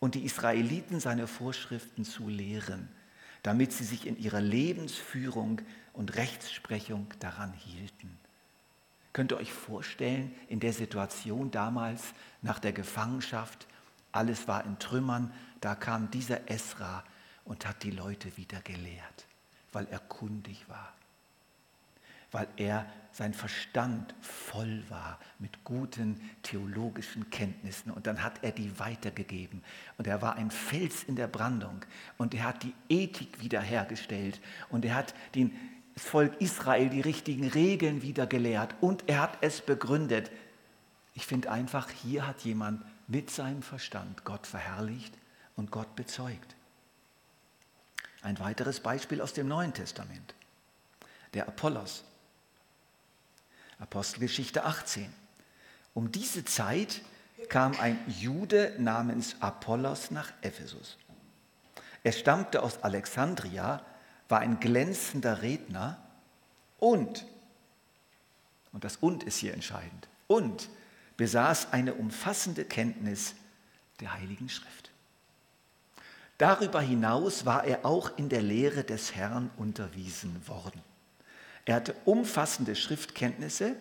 und 0.00 0.14
die 0.14 0.24
Israeliten 0.24 1.00
seine 1.00 1.26
Vorschriften 1.26 2.04
zu 2.04 2.28
lehren, 2.28 2.88
damit 3.42 3.72
sie 3.72 3.84
sich 3.84 4.06
in 4.06 4.16
ihrer 4.18 4.40
Lebensführung 4.40 5.62
und 5.92 6.16
Rechtsprechung 6.16 7.06
daran 7.20 7.52
hielten. 7.52 8.18
Könnt 9.12 9.32
ihr 9.32 9.38
euch 9.38 9.52
vorstellen, 9.52 10.34
in 10.48 10.60
der 10.60 10.72
Situation 10.72 11.50
damals 11.50 12.02
nach 12.42 12.58
der 12.58 12.72
Gefangenschaft, 12.72 13.66
alles 14.12 14.48
war 14.48 14.64
in 14.64 14.78
Trümmern, 14.78 15.32
da 15.60 15.74
kam 15.74 16.10
dieser 16.10 16.50
Esra 16.50 17.04
und 17.44 17.66
hat 17.66 17.82
die 17.82 17.90
Leute 17.90 18.36
wieder 18.36 18.60
gelehrt, 18.60 19.26
weil 19.72 19.86
er 19.90 19.98
kundig 19.98 20.68
war 20.68 20.97
weil 22.30 22.48
er 22.56 22.86
sein 23.12 23.34
Verstand 23.34 24.14
voll 24.20 24.84
war 24.88 25.18
mit 25.38 25.64
guten 25.64 26.20
theologischen 26.42 27.30
Kenntnissen. 27.30 27.90
Und 27.90 28.06
dann 28.06 28.22
hat 28.22 28.42
er 28.42 28.52
die 28.52 28.78
weitergegeben. 28.78 29.62
Und 29.96 30.06
er 30.06 30.22
war 30.22 30.36
ein 30.36 30.50
Fels 30.50 31.02
in 31.02 31.16
der 31.16 31.26
Brandung. 31.26 31.84
Und 32.16 32.34
er 32.34 32.44
hat 32.44 32.62
die 32.62 32.74
Ethik 32.88 33.40
wiederhergestellt. 33.40 34.40
Und 34.68 34.84
er 34.84 34.94
hat 34.94 35.14
den, 35.34 35.52
das 35.94 36.04
Volk 36.04 36.40
Israel 36.40 36.90
die 36.90 37.00
richtigen 37.00 37.48
Regeln 37.48 38.02
wieder 38.02 38.26
gelehrt. 38.26 38.74
Und 38.80 39.08
er 39.08 39.22
hat 39.22 39.38
es 39.40 39.62
begründet. 39.62 40.30
Ich 41.14 41.26
finde 41.26 41.50
einfach, 41.50 41.90
hier 41.90 42.26
hat 42.26 42.42
jemand 42.42 42.84
mit 43.08 43.30
seinem 43.30 43.62
Verstand 43.62 44.24
Gott 44.24 44.46
verherrlicht 44.46 45.14
und 45.56 45.72
Gott 45.72 45.96
bezeugt. 45.96 46.54
Ein 48.22 48.38
weiteres 48.38 48.80
Beispiel 48.80 49.20
aus 49.20 49.32
dem 49.32 49.48
Neuen 49.48 49.72
Testament. 49.72 50.34
Der 51.34 51.48
Apollos 51.48 52.04
Apostelgeschichte 53.78 54.64
18. 54.64 55.12
Um 55.94 56.10
diese 56.12 56.44
Zeit 56.44 57.02
kam 57.48 57.78
ein 57.80 57.98
Jude 58.08 58.74
namens 58.78 59.36
Apollos 59.40 60.10
nach 60.10 60.32
Ephesus. 60.42 60.98
Er 62.02 62.12
stammte 62.12 62.62
aus 62.62 62.82
Alexandria, 62.82 63.84
war 64.28 64.40
ein 64.40 64.60
glänzender 64.60 65.42
Redner 65.42 65.98
und, 66.78 67.26
und 68.72 68.84
das 68.84 68.96
und 68.96 69.22
ist 69.22 69.38
hier 69.38 69.54
entscheidend, 69.54 70.08
und 70.26 70.68
besaß 71.16 71.72
eine 71.72 71.94
umfassende 71.94 72.64
Kenntnis 72.64 73.34
der 74.00 74.14
Heiligen 74.14 74.48
Schrift. 74.48 74.90
Darüber 76.38 76.80
hinaus 76.80 77.44
war 77.44 77.64
er 77.64 77.84
auch 77.84 78.16
in 78.16 78.28
der 78.28 78.42
Lehre 78.42 78.84
des 78.84 79.14
Herrn 79.16 79.50
unterwiesen 79.56 80.46
worden. 80.46 80.80
Er 81.68 81.74
hatte 81.74 81.94
umfassende 82.06 82.74
Schriftkenntnisse, 82.74 83.76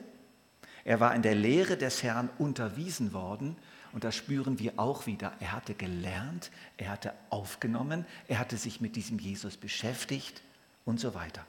er 0.84 1.00
war 1.00 1.16
in 1.16 1.22
der 1.22 1.36
Lehre 1.36 1.78
des 1.78 2.04
Herrn 2.04 2.30
unterwiesen 2.38 3.14
worden 3.14 3.56
und 3.94 4.04
das 4.04 4.14
spüren 4.14 4.60
wir 4.60 4.74
auch 4.76 5.06
wieder. 5.06 5.32
Er 5.40 5.54
hatte 5.54 5.74
gelernt, 5.74 6.52
er 6.76 6.90
hatte 6.90 7.14
aufgenommen, 7.30 8.06
er 8.28 8.40
hatte 8.40 8.58
sich 8.58 8.82
mit 8.82 8.98
diesem 8.98 9.20
Jesus 9.20 9.56
beschäftigt 9.56 10.42
und 10.84 11.00
so 11.00 11.14
weiter. 11.14 11.46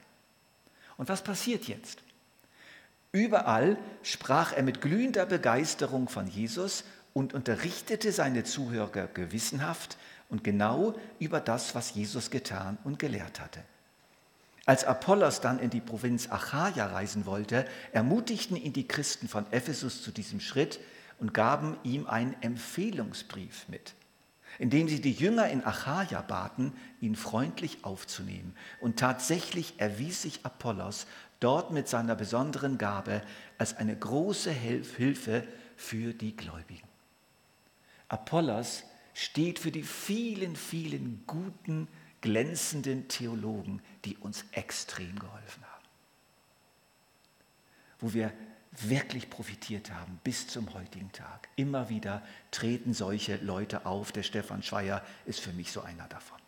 Und 0.96 1.08
was 1.08 1.24
passiert 1.24 1.66
jetzt? 1.66 2.04
Überall 3.10 3.76
sprach 4.04 4.52
er 4.52 4.62
mit 4.62 4.80
glühender 4.80 5.26
Begeisterung 5.26 6.08
von 6.08 6.28
Jesus 6.28 6.84
und 7.14 7.34
unterrichtete 7.34 8.12
seine 8.12 8.44
Zuhörer 8.44 9.08
gewissenhaft 9.08 9.98
und 10.28 10.44
genau 10.44 10.94
über 11.18 11.40
das, 11.40 11.74
was 11.74 11.94
Jesus 11.94 12.30
getan 12.30 12.78
und 12.84 13.00
gelehrt 13.00 13.40
hatte. 13.40 13.64
Als 14.68 14.84
Apollos 14.84 15.40
dann 15.40 15.60
in 15.60 15.70
die 15.70 15.80
Provinz 15.80 16.28
Achaia 16.28 16.88
reisen 16.88 17.24
wollte, 17.24 17.64
ermutigten 17.92 18.54
ihn 18.54 18.74
die 18.74 18.86
Christen 18.86 19.26
von 19.26 19.50
Ephesus 19.50 20.02
zu 20.02 20.10
diesem 20.10 20.40
Schritt 20.40 20.78
und 21.18 21.32
gaben 21.32 21.78
ihm 21.84 22.06
einen 22.06 22.36
Empfehlungsbrief 22.42 23.66
mit, 23.68 23.94
in 24.58 24.68
dem 24.68 24.86
sie 24.86 25.00
die 25.00 25.12
Jünger 25.12 25.48
in 25.48 25.64
Achaia 25.64 26.20
baten, 26.20 26.74
ihn 27.00 27.16
freundlich 27.16 27.78
aufzunehmen. 27.82 28.54
Und 28.78 28.98
tatsächlich 28.98 29.72
erwies 29.78 30.20
sich 30.20 30.40
Apollos 30.42 31.06
dort 31.40 31.70
mit 31.70 31.88
seiner 31.88 32.14
besonderen 32.14 32.76
Gabe 32.76 33.22
als 33.56 33.74
eine 33.78 33.96
große 33.96 34.50
Hilfe 34.50 35.44
für 35.78 36.12
die 36.12 36.36
Gläubigen. 36.36 36.86
Apollos 38.08 38.82
steht 39.14 39.60
für 39.60 39.70
die 39.70 39.82
vielen, 39.82 40.56
vielen 40.56 41.22
guten, 41.26 41.88
glänzenden 42.20 43.08
Theologen, 43.08 43.80
die 44.04 44.16
uns 44.16 44.44
extrem 44.52 45.18
geholfen 45.18 45.64
haben. 45.64 45.84
Wo 48.00 48.12
wir 48.12 48.32
wirklich 48.72 49.30
profitiert 49.30 49.92
haben 49.92 50.20
bis 50.22 50.46
zum 50.46 50.72
heutigen 50.74 51.10
Tag. 51.12 51.48
Immer 51.56 51.88
wieder 51.88 52.22
treten 52.50 52.94
solche 52.94 53.36
Leute 53.36 53.86
auf. 53.86 54.12
Der 54.12 54.22
Stefan 54.22 54.62
Schweier 54.62 55.04
ist 55.26 55.40
für 55.40 55.52
mich 55.52 55.72
so 55.72 55.80
einer 55.80 56.06
davon. 56.08 56.38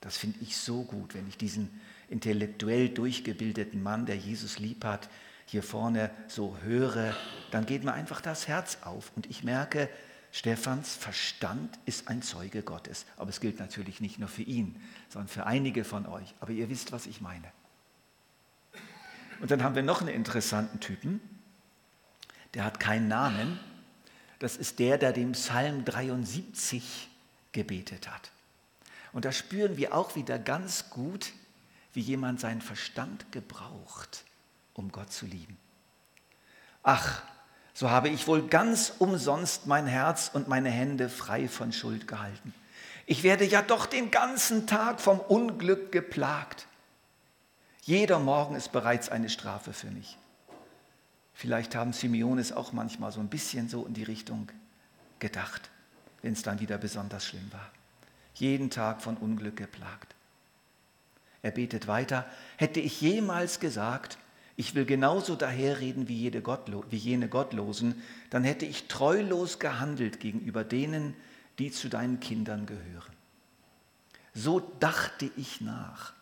Das 0.00 0.16
finde 0.16 0.38
ich 0.40 0.56
so 0.56 0.82
gut, 0.82 1.14
wenn 1.14 1.28
ich 1.28 1.36
diesen 1.36 1.80
intellektuell 2.08 2.88
durchgebildeten 2.88 3.82
Mann, 3.82 4.06
der 4.06 4.16
Jesus 4.16 4.58
lieb 4.58 4.84
hat, 4.84 5.08
hier 5.46 5.62
vorne 5.62 6.10
so 6.28 6.56
höre, 6.62 7.14
dann 7.50 7.66
geht 7.66 7.84
mir 7.84 7.92
einfach 7.92 8.20
das 8.20 8.48
Herz 8.48 8.78
auf 8.82 9.12
und 9.16 9.26
ich 9.26 9.44
merke, 9.44 9.88
Stephans 10.32 10.94
Verstand 10.94 11.78
ist 11.86 12.08
ein 12.08 12.22
Zeuge 12.22 12.62
Gottes. 12.62 13.06
Aber 13.16 13.30
es 13.30 13.40
gilt 13.40 13.58
natürlich 13.58 14.00
nicht 14.00 14.18
nur 14.18 14.28
für 14.28 14.42
ihn, 14.42 14.80
sondern 15.08 15.28
für 15.28 15.46
einige 15.46 15.84
von 15.84 16.06
euch. 16.06 16.34
Aber 16.40 16.52
ihr 16.52 16.68
wisst, 16.68 16.92
was 16.92 17.06
ich 17.06 17.20
meine. 17.20 17.50
Und 19.40 19.50
dann 19.50 19.62
haben 19.62 19.74
wir 19.74 19.82
noch 19.82 20.00
einen 20.00 20.14
interessanten 20.14 20.80
Typen, 20.80 21.20
der 22.54 22.64
hat 22.64 22.80
keinen 22.80 23.08
Namen. 23.08 23.60
Das 24.38 24.56
ist 24.56 24.78
der, 24.78 24.98
der 24.98 25.12
dem 25.12 25.32
Psalm 25.32 25.84
73 25.84 27.08
gebetet 27.52 28.08
hat. 28.08 28.30
Und 29.12 29.24
da 29.24 29.32
spüren 29.32 29.76
wir 29.76 29.94
auch 29.94 30.16
wieder 30.16 30.38
ganz 30.38 30.90
gut, 30.90 31.32
wie 31.92 32.00
jemand 32.00 32.40
seinen 32.40 32.60
Verstand 32.60 33.32
gebraucht, 33.32 34.24
um 34.74 34.92
Gott 34.92 35.12
zu 35.12 35.24
lieben. 35.24 35.56
Ach, 36.82 37.22
so 37.76 37.90
habe 37.90 38.08
ich 38.08 38.26
wohl 38.26 38.48
ganz 38.48 38.90
umsonst 38.98 39.66
mein 39.66 39.86
Herz 39.86 40.30
und 40.32 40.48
meine 40.48 40.70
Hände 40.70 41.10
frei 41.10 41.46
von 41.46 41.74
Schuld 41.74 42.08
gehalten. 42.08 42.54
Ich 43.04 43.22
werde 43.22 43.44
ja 43.44 43.60
doch 43.60 43.84
den 43.84 44.10
ganzen 44.10 44.66
Tag 44.66 44.98
vom 44.98 45.20
Unglück 45.20 45.92
geplagt. 45.92 46.66
Jeder 47.82 48.18
Morgen 48.18 48.56
ist 48.56 48.72
bereits 48.72 49.10
eine 49.10 49.28
Strafe 49.28 49.74
für 49.74 49.90
mich. 49.90 50.16
Vielleicht 51.34 51.76
haben 51.76 51.92
Simeones 51.92 52.50
auch 52.50 52.72
manchmal 52.72 53.12
so 53.12 53.20
ein 53.20 53.28
bisschen 53.28 53.68
so 53.68 53.84
in 53.84 53.92
die 53.92 54.04
Richtung 54.04 54.48
gedacht, 55.18 55.68
wenn 56.22 56.32
es 56.32 56.42
dann 56.42 56.60
wieder 56.60 56.78
besonders 56.78 57.26
schlimm 57.26 57.52
war. 57.52 57.70
Jeden 58.32 58.70
Tag 58.70 59.02
von 59.02 59.18
Unglück 59.18 59.56
geplagt. 59.58 60.14
Er 61.42 61.50
betet 61.50 61.88
weiter, 61.88 62.24
hätte 62.56 62.80
ich 62.80 63.02
jemals 63.02 63.60
gesagt, 63.60 64.16
ich 64.56 64.74
will 64.74 64.86
genauso 64.86 65.36
daherreden 65.36 66.08
wie, 66.08 66.16
jede 66.16 66.40
Gottlo 66.40 66.84
wie 66.88 66.96
jene 66.96 67.28
Gottlosen, 67.28 68.02
dann 68.30 68.42
hätte 68.42 68.64
ich 68.64 68.88
treulos 68.88 69.58
gehandelt 69.58 70.18
gegenüber 70.18 70.64
denen, 70.64 71.14
die 71.58 71.70
zu 71.70 71.88
deinen 71.88 72.20
Kindern 72.20 72.66
gehören. 72.66 73.12
So 74.34 74.60
dachte 74.80 75.30
ich 75.36 75.60
nach. 75.60 76.14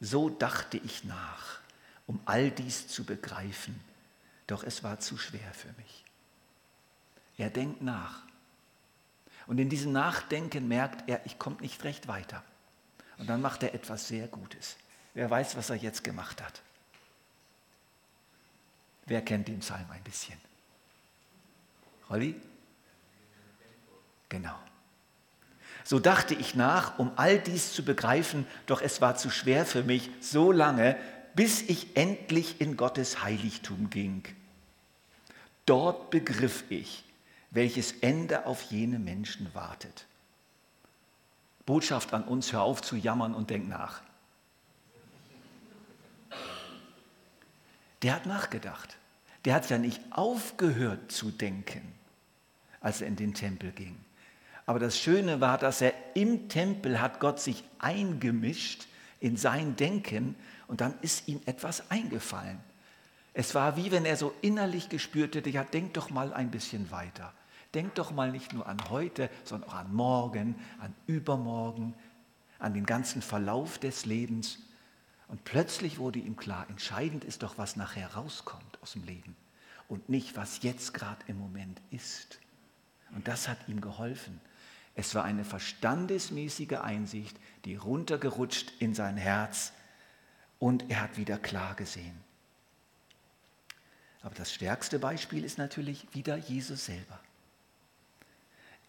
So 0.00 0.30
dachte 0.30 0.78
ich 0.78 1.04
nach, 1.04 1.60
um 2.06 2.20
all 2.24 2.50
dies 2.50 2.88
zu 2.88 3.04
begreifen, 3.04 3.78
doch 4.46 4.64
es 4.64 4.82
war 4.82 4.98
zu 4.98 5.18
schwer 5.18 5.52
für 5.52 5.72
mich. 5.76 6.04
Er 7.36 7.50
denkt 7.50 7.82
nach. 7.82 8.22
Und 9.46 9.58
in 9.58 9.68
diesem 9.68 9.92
Nachdenken 9.92 10.68
merkt 10.68 11.08
er, 11.08 11.24
ich 11.26 11.38
komme 11.38 11.60
nicht 11.60 11.84
recht 11.84 12.08
weiter. 12.08 12.42
Und 13.18 13.28
dann 13.28 13.40
macht 13.40 13.62
er 13.62 13.74
etwas 13.74 14.08
sehr 14.08 14.28
Gutes. 14.28 14.76
Wer 15.14 15.28
weiß, 15.30 15.56
was 15.56 15.70
er 15.70 15.76
jetzt 15.76 16.04
gemacht 16.04 16.42
hat? 16.42 16.62
Wer 19.06 19.22
kennt 19.22 19.48
den 19.48 19.60
Psalm 19.60 19.86
ein 19.90 20.02
bisschen? 20.02 20.38
Holly? 22.08 22.40
Genau. 24.28 24.54
So 25.84 25.98
dachte 25.98 26.34
ich 26.34 26.54
nach, 26.54 26.98
um 26.98 27.10
all 27.16 27.38
dies 27.38 27.72
zu 27.72 27.84
begreifen, 27.84 28.46
doch 28.66 28.80
es 28.80 29.00
war 29.00 29.16
zu 29.16 29.30
schwer 29.30 29.66
für 29.66 29.82
mich, 29.82 30.10
so 30.20 30.52
lange, 30.52 30.96
bis 31.34 31.62
ich 31.62 31.96
endlich 31.96 32.60
in 32.60 32.76
Gottes 32.76 33.24
Heiligtum 33.24 33.90
ging. 33.90 34.22
Dort 35.66 36.10
begriff 36.10 36.64
ich, 36.70 37.04
welches 37.50 37.92
Ende 38.00 38.46
auf 38.46 38.62
jene 38.70 38.98
Menschen 38.98 39.52
wartet. 39.54 40.06
Botschaft 41.66 42.12
an 42.14 42.24
uns, 42.24 42.52
hör 42.52 42.62
auf 42.62 42.82
zu 42.82 42.96
jammern 42.96 43.34
und 43.34 43.50
denk 43.50 43.68
nach. 43.68 44.02
Der 48.02 48.14
hat 48.14 48.26
nachgedacht. 48.26 48.96
Der 49.44 49.54
hat 49.54 49.70
ja 49.70 49.78
nicht 49.78 50.00
aufgehört 50.10 51.10
zu 51.10 51.30
denken, 51.30 51.80
als 52.80 53.00
er 53.00 53.08
in 53.08 53.16
den 53.16 53.34
Tempel 53.34 53.72
ging. 53.72 53.96
Aber 54.66 54.78
das 54.78 54.98
Schöne 54.98 55.40
war, 55.40 55.58
dass 55.58 55.80
er 55.80 55.92
im 56.14 56.48
Tempel 56.48 57.00
hat 57.00 57.20
Gott 57.20 57.40
sich 57.40 57.64
eingemischt 57.78 58.86
in 59.18 59.36
sein 59.36 59.76
Denken 59.76 60.36
und 60.68 60.80
dann 60.80 60.94
ist 61.00 61.26
ihm 61.28 61.40
etwas 61.46 61.90
eingefallen. 61.90 62.60
Es 63.32 63.54
war 63.54 63.76
wie 63.76 63.90
wenn 63.90 64.04
er 64.04 64.16
so 64.16 64.34
innerlich 64.42 64.88
gespürt 64.88 65.34
hätte, 65.34 65.50
ja, 65.50 65.64
denk 65.64 65.94
doch 65.94 66.10
mal 66.10 66.32
ein 66.32 66.50
bisschen 66.50 66.90
weiter. 66.90 67.32
Denk 67.74 67.94
doch 67.94 68.10
mal 68.10 68.32
nicht 68.32 68.52
nur 68.52 68.66
an 68.66 68.78
heute, 68.90 69.30
sondern 69.44 69.70
auch 69.70 69.74
an 69.74 69.94
morgen, 69.94 70.56
an 70.80 70.94
übermorgen, 71.06 71.94
an 72.58 72.74
den 72.74 72.84
ganzen 72.84 73.22
Verlauf 73.22 73.78
des 73.78 74.06
Lebens. 74.06 74.58
Und 75.30 75.44
plötzlich 75.44 75.98
wurde 75.98 76.18
ihm 76.18 76.36
klar, 76.36 76.66
entscheidend 76.68 77.22
ist 77.22 77.44
doch, 77.44 77.56
was 77.56 77.76
nachher 77.76 78.14
rauskommt 78.14 78.82
aus 78.82 78.92
dem 78.94 79.04
Leben 79.04 79.36
und 79.88 80.08
nicht, 80.08 80.36
was 80.36 80.62
jetzt 80.62 80.92
gerade 80.92 81.24
im 81.28 81.38
Moment 81.38 81.80
ist. 81.92 82.40
Und 83.12 83.28
das 83.28 83.46
hat 83.46 83.68
ihm 83.68 83.80
geholfen. 83.80 84.40
Es 84.96 85.14
war 85.14 85.22
eine 85.22 85.44
verstandesmäßige 85.44 86.72
Einsicht, 86.82 87.38
die 87.64 87.76
runtergerutscht 87.76 88.72
in 88.80 88.92
sein 88.92 89.16
Herz 89.16 89.72
und 90.58 90.90
er 90.90 91.00
hat 91.02 91.16
wieder 91.16 91.38
klar 91.38 91.76
gesehen. 91.76 92.18
Aber 94.22 94.34
das 94.34 94.52
stärkste 94.52 94.98
Beispiel 94.98 95.44
ist 95.44 95.58
natürlich 95.58 96.08
wieder 96.12 96.36
Jesus 96.36 96.86
selber. 96.86 97.20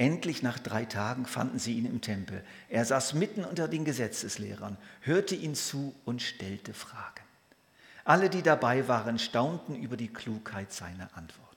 Endlich 0.01 0.41
nach 0.41 0.57
drei 0.57 0.85
Tagen 0.85 1.27
fanden 1.27 1.59
sie 1.59 1.77
ihn 1.77 1.85
im 1.85 2.01
Tempel. 2.01 2.43
Er 2.69 2.83
saß 2.83 3.13
mitten 3.13 3.45
unter 3.45 3.67
den 3.67 3.85
Gesetzeslehrern, 3.85 4.75
hörte 5.01 5.35
ihnen 5.35 5.53
zu 5.53 5.93
und 6.05 6.23
stellte 6.23 6.73
Fragen. 6.73 7.21
Alle, 8.03 8.31
die 8.31 8.41
dabei 8.41 8.87
waren, 8.87 9.19
staunten 9.19 9.75
über 9.75 9.97
die 9.97 10.07
Klugheit 10.07 10.73
seiner 10.73 11.15
Antworten. 11.15 11.55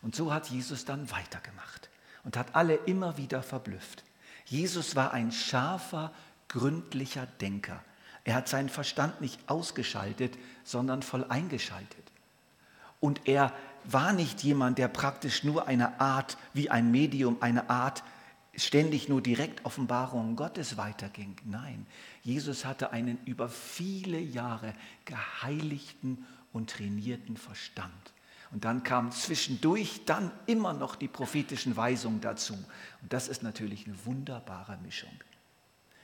Und 0.00 0.16
so 0.16 0.32
hat 0.32 0.48
Jesus 0.48 0.86
dann 0.86 1.10
weitergemacht 1.10 1.90
und 2.24 2.38
hat 2.38 2.54
alle 2.54 2.74
immer 2.74 3.18
wieder 3.18 3.42
verblüfft. 3.42 4.02
Jesus 4.46 4.96
war 4.96 5.12
ein 5.12 5.30
scharfer, 5.30 6.14
gründlicher 6.48 7.26
Denker. 7.26 7.84
Er 8.24 8.36
hat 8.36 8.48
seinen 8.48 8.70
Verstand 8.70 9.20
nicht 9.20 9.38
ausgeschaltet, 9.46 10.38
sondern 10.64 11.02
voll 11.02 11.26
eingeschaltet. 11.28 12.12
Und 12.98 13.28
er 13.28 13.52
war 13.84 14.12
nicht 14.12 14.42
jemand, 14.42 14.78
der 14.78 14.88
praktisch 14.88 15.44
nur 15.44 15.66
eine 15.68 16.00
Art, 16.00 16.36
wie 16.54 16.70
ein 16.70 16.90
Medium, 16.90 17.38
eine 17.40 17.70
Art 17.70 18.02
ständig 18.54 19.08
nur 19.08 19.22
direkt 19.22 19.64
Offenbarungen 19.64 20.36
Gottes 20.36 20.76
weiterging. 20.76 21.36
Nein, 21.44 21.86
Jesus 22.22 22.64
hatte 22.64 22.92
einen 22.92 23.18
über 23.24 23.48
viele 23.48 24.18
Jahre 24.18 24.74
geheiligten 25.04 26.26
und 26.52 26.70
trainierten 26.70 27.36
Verstand. 27.36 27.92
Und 28.50 28.64
dann 28.64 28.82
kamen 28.82 29.12
zwischendurch 29.12 30.04
dann 30.06 30.30
immer 30.46 30.72
noch 30.72 30.96
die 30.96 31.08
prophetischen 31.08 31.76
Weisungen 31.76 32.20
dazu. 32.20 32.54
Und 33.02 33.12
das 33.12 33.28
ist 33.28 33.42
natürlich 33.42 33.86
eine 33.86 34.06
wunderbare 34.06 34.78
Mischung. 34.78 35.12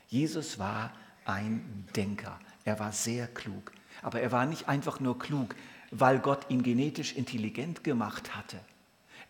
Jesus 0.08 0.58
war 0.58 0.92
ein 1.24 1.88
Denker. 1.96 2.38
Er 2.64 2.78
war 2.78 2.92
sehr 2.92 3.26
klug. 3.26 3.72
Aber 4.02 4.20
er 4.20 4.30
war 4.30 4.44
nicht 4.44 4.68
einfach 4.68 5.00
nur 5.00 5.18
klug, 5.18 5.54
weil 5.96 6.18
Gott 6.18 6.46
ihn 6.50 6.62
genetisch 6.62 7.14
intelligent 7.14 7.84
gemacht 7.84 8.34
hatte. 8.34 8.58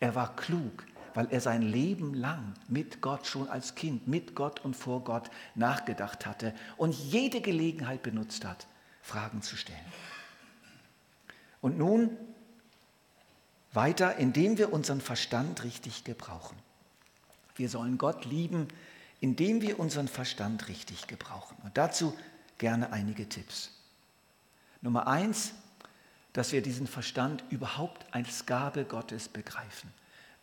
Er 0.00 0.14
war 0.14 0.34
klug, 0.34 0.86
weil 1.12 1.28
er 1.30 1.40
sein 1.40 1.62
Leben 1.62 2.14
lang 2.14 2.54
mit 2.68 3.00
Gott 3.00 3.26
schon 3.26 3.48
als 3.48 3.74
Kind, 3.74 4.08
mit 4.08 4.34
Gott 4.34 4.64
und 4.64 4.74
vor 4.74 5.04
Gott 5.04 5.30
nachgedacht 5.54 6.26
hatte 6.26 6.54
und 6.76 6.94
jede 6.94 7.40
Gelegenheit 7.40 8.02
benutzt 8.02 8.44
hat, 8.44 8.66
Fragen 9.02 9.42
zu 9.42 9.56
stellen. 9.56 9.78
Und 11.60 11.78
nun 11.78 12.16
weiter, 13.72 14.16
indem 14.16 14.56
wir 14.56 14.72
unseren 14.72 15.00
Verstand 15.00 15.64
richtig 15.64 16.04
gebrauchen. 16.04 16.56
Wir 17.56 17.68
sollen 17.68 17.98
Gott 17.98 18.24
lieben, 18.24 18.68
indem 19.20 19.60
wir 19.60 19.78
unseren 19.78 20.08
Verstand 20.08 20.68
richtig 20.68 21.06
gebrauchen. 21.06 21.56
Und 21.62 21.76
dazu 21.76 22.16
gerne 22.58 22.92
einige 22.92 23.28
Tipps. 23.28 23.70
Nummer 24.80 25.06
eins, 25.06 25.52
dass 26.34 26.52
wir 26.52 26.60
diesen 26.60 26.86
Verstand 26.86 27.42
überhaupt 27.48 28.04
als 28.12 28.44
Gabe 28.44 28.84
Gottes 28.84 29.28
begreifen, 29.28 29.90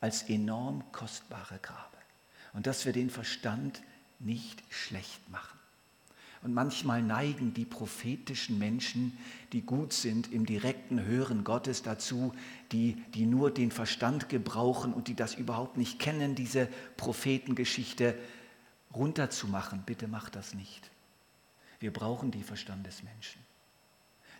als 0.00 0.24
enorm 0.24 0.90
kostbare 0.90 1.58
Gabe. 1.60 1.98
Und 2.54 2.66
dass 2.66 2.84
wir 2.84 2.92
den 2.92 3.10
Verstand 3.10 3.82
nicht 4.18 4.62
schlecht 4.70 5.28
machen. 5.30 5.58
Und 6.42 6.54
manchmal 6.54 7.02
neigen 7.02 7.54
die 7.54 7.64
prophetischen 7.64 8.58
Menschen, 8.58 9.16
die 9.52 9.60
gut 9.60 9.92
sind 9.92 10.32
im 10.32 10.44
direkten 10.44 11.04
Hören 11.04 11.44
Gottes 11.44 11.82
dazu, 11.82 12.34
die, 12.72 12.94
die 13.14 13.26
nur 13.26 13.52
den 13.52 13.70
Verstand 13.70 14.28
gebrauchen 14.28 14.92
und 14.92 15.06
die 15.06 15.14
das 15.14 15.34
überhaupt 15.34 15.76
nicht 15.76 16.00
kennen, 16.00 16.34
diese 16.34 16.68
Prophetengeschichte 16.96 18.18
runterzumachen. 18.92 19.82
Bitte 19.86 20.08
macht 20.08 20.34
das 20.34 20.54
nicht. 20.54 20.90
Wir 21.78 21.92
brauchen 21.92 22.30
die 22.32 22.42
Verstandesmenschen. 22.42 23.51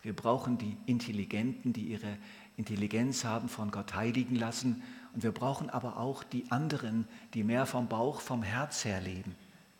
Wir 0.02 0.14
brauchen 0.14 0.58
die 0.58 0.76
Intelligenten, 0.86 1.72
die 1.72 1.86
ihre 1.86 2.16
Intelligenz 2.56 3.24
haben, 3.24 3.48
von 3.48 3.70
Gott 3.70 3.94
heiligen 3.94 4.36
lassen. 4.36 4.82
Und 5.14 5.22
wir 5.22 5.32
brauchen 5.32 5.70
aber 5.70 5.96
auch 5.96 6.24
die 6.24 6.50
anderen, 6.50 7.06
die 7.34 7.44
mehr 7.44 7.66
vom 7.66 7.88
Bauch, 7.88 8.20
vom 8.20 8.42
Herz 8.42 8.84
her 8.84 9.00
leben. 9.00 9.34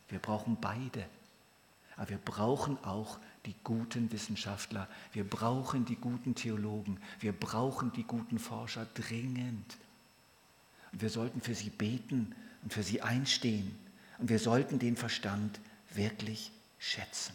Wir 0.09 0.19
brauchen 0.19 0.57
beide. 0.61 1.07
Aber 1.97 2.11
wir 2.11 2.19
brauchen 2.19 2.83
auch 2.85 3.19
die 3.45 3.55
guten 3.65 4.13
Wissenschaftler, 4.13 4.89
wir 5.13 5.29
brauchen 5.29 5.85
die 5.85 5.97
guten 5.97 6.35
Theologen, 6.35 6.99
wir 7.21 7.33
brauchen 7.33 7.93
die 7.93 8.05
guten 8.05 8.39
Forscher 8.39 8.87
dringend. 8.95 9.77
Und 10.93 11.03
wir 11.03 11.11
sollten 11.11 11.41
für 11.41 11.55
sie 11.55 11.71
beten 11.71 12.35
und 12.63 12.73
für 12.73 12.83
sie 12.83 13.03
einstehen. 13.03 13.77
Und 14.19 14.29
wir 14.29 14.39
sollten 14.39 14.79
den 14.79 14.97
Verstand 14.97 15.61
wirklich 15.93 16.53
schätzen. 16.79 17.35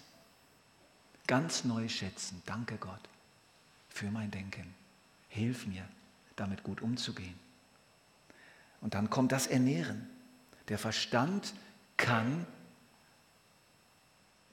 Ganz 1.27 1.65
neu 1.65 1.87
schätzen. 1.89 2.41
Danke 2.45 2.77
Gott 2.77 3.01
für 3.89 4.09
mein 4.09 4.31
Denken. 4.31 4.73
Hilf 5.29 5.67
mir, 5.67 5.87
damit 6.35 6.63
gut 6.63 6.81
umzugehen. 6.81 7.37
Und 8.81 8.93
dann 8.93 9.09
kommt 9.09 9.31
das 9.31 9.47
Ernähren. 9.47 10.09
Der 10.69 10.77
Verstand 10.77 11.53
kann 11.97 12.45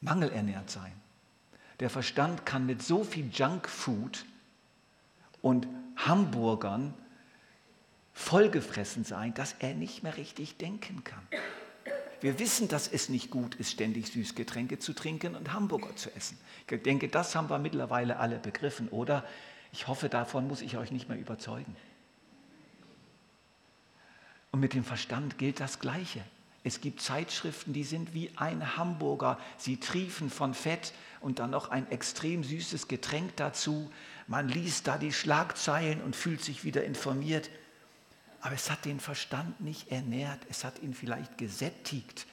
mangelernährt 0.00 0.70
sein. 0.70 0.92
Der 1.80 1.90
Verstand 1.90 2.46
kann 2.46 2.66
mit 2.66 2.82
so 2.82 3.04
viel 3.04 3.30
Junkfood 3.32 4.24
und 5.42 5.66
Hamburgern 5.96 6.94
vollgefressen 8.12 9.04
sein, 9.04 9.34
dass 9.34 9.54
er 9.58 9.74
nicht 9.74 10.02
mehr 10.02 10.16
richtig 10.16 10.56
denken 10.56 11.02
kann. 11.04 11.26
Wir 12.24 12.38
wissen, 12.38 12.68
dass 12.68 12.88
es 12.88 13.10
nicht 13.10 13.30
gut 13.30 13.54
ist, 13.56 13.72
ständig 13.72 14.06
Süßgetränke 14.06 14.78
zu 14.78 14.94
trinken 14.94 15.36
und 15.36 15.52
Hamburger 15.52 15.94
zu 15.94 16.08
essen. 16.16 16.38
Ich 16.70 16.82
denke, 16.82 17.08
das 17.08 17.34
haben 17.34 17.50
wir 17.50 17.58
mittlerweile 17.58 18.16
alle 18.16 18.38
begriffen, 18.38 18.88
oder? 18.88 19.26
Ich 19.72 19.88
hoffe, 19.88 20.08
davon 20.08 20.48
muss 20.48 20.62
ich 20.62 20.78
euch 20.78 20.90
nicht 20.90 21.06
mehr 21.10 21.18
überzeugen. 21.18 21.76
Und 24.52 24.60
mit 24.60 24.72
dem 24.72 24.84
Verstand 24.84 25.36
gilt 25.36 25.60
das 25.60 25.80
Gleiche. 25.80 26.24
Es 26.62 26.80
gibt 26.80 27.02
Zeitschriften, 27.02 27.74
die 27.74 27.84
sind 27.84 28.14
wie 28.14 28.30
ein 28.36 28.78
Hamburger. 28.78 29.38
Sie 29.58 29.76
triefen 29.76 30.30
von 30.30 30.54
Fett 30.54 30.94
und 31.20 31.40
dann 31.40 31.50
noch 31.50 31.68
ein 31.68 31.90
extrem 31.90 32.42
süßes 32.42 32.88
Getränk 32.88 33.36
dazu. 33.36 33.92
Man 34.28 34.48
liest 34.48 34.86
da 34.86 34.96
die 34.96 35.12
Schlagzeilen 35.12 36.00
und 36.00 36.16
fühlt 36.16 36.42
sich 36.42 36.64
wieder 36.64 36.84
informiert. 36.84 37.50
Aber 38.44 38.54
es 38.54 38.70
hat 38.70 38.84
den 38.84 39.00
Verstand 39.00 39.62
nicht 39.62 39.90
ernährt. 39.90 40.38
Es 40.50 40.64
hat 40.64 40.82
ihn 40.82 40.92
vielleicht 40.92 41.38
gesättigt. 41.38 42.26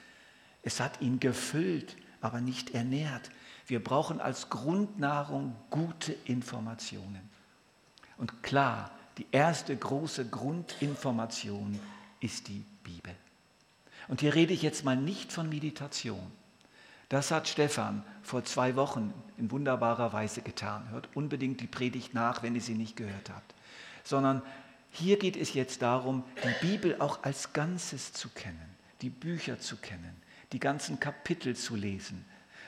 Es 0.62 0.82
hat 0.82 1.00
ihn 1.00 1.22
gefüllt, 1.22 1.96
aber 2.20 2.42
nicht 2.42 2.72
ernährt. 2.72 3.32
Wir 3.66 3.82
brauchen 3.82 4.20
als 4.20 4.50
Grundnahrung 4.50 5.56
gute 5.70 6.12
Informationen. 6.26 7.22
Und 8.18 8.44
klar, 8.44 8.92
die 9.18 9.26
erste 9.32 9.74
große 9.74 10.28
Grundinformation 10.28 11.80
ist 12.20 12.50
die 12.50 12.66
Bibel. 12.84 13.16
Und 14.10 14.20
hier 14.20 14.36
rede 14.36 14.52
ich 14.54 14.64
jetzt 14.64 14.84
mal 14.84 14.98
nicht 14.98 15.32
von 15.32 15.48
Meditation. 15.48 16.30
Das 17.08 17.32
hat 17.32 17.48
Stefan 17.48 18.04
vor 18.22 18.44
zwei 18.44 18.76
Wochen 18.76 19.14
in 19.38 19.50
wunderbarer 19.50 20.12
Weise 20.12 20.42
getan. 20.42 20.90
Hört 20.90 21.08
unbedingt 21.16 21.62
die 21.62 21.68
Predigt 21.68 22.14
nach, 22.14 22.44
wenn 22.44 22.56
ihr 22.56 22.62
sie 22.62 22.76
nicht 22.76 22.98
gehört 22.98 23.30
habt. 23.30 23.56
Sondern 24.04 24.42
hier 24.92 25.18
geht 25.18 25.38
es 25.38 25.54
jetzt 25.54 25.82
darum, 25.82 26.24
die 26.44 26.68
Bibel 26.68 26.98
auch 27.00 27.24
als 27.24 27.54
Ganzes 27.54 28.14
zu 28.14 28.30
kennen, 28.30 28.76
die 29.02 29.10
Bücher 29.10 29.58
zu 29.60 29.78
kennen, 29.78 30.22
die 30.52 30.60
ganzen 30.60 31.00
Kapitel 31.00 31.56
zu 31.56 31.76
lesen. 31.76 32.26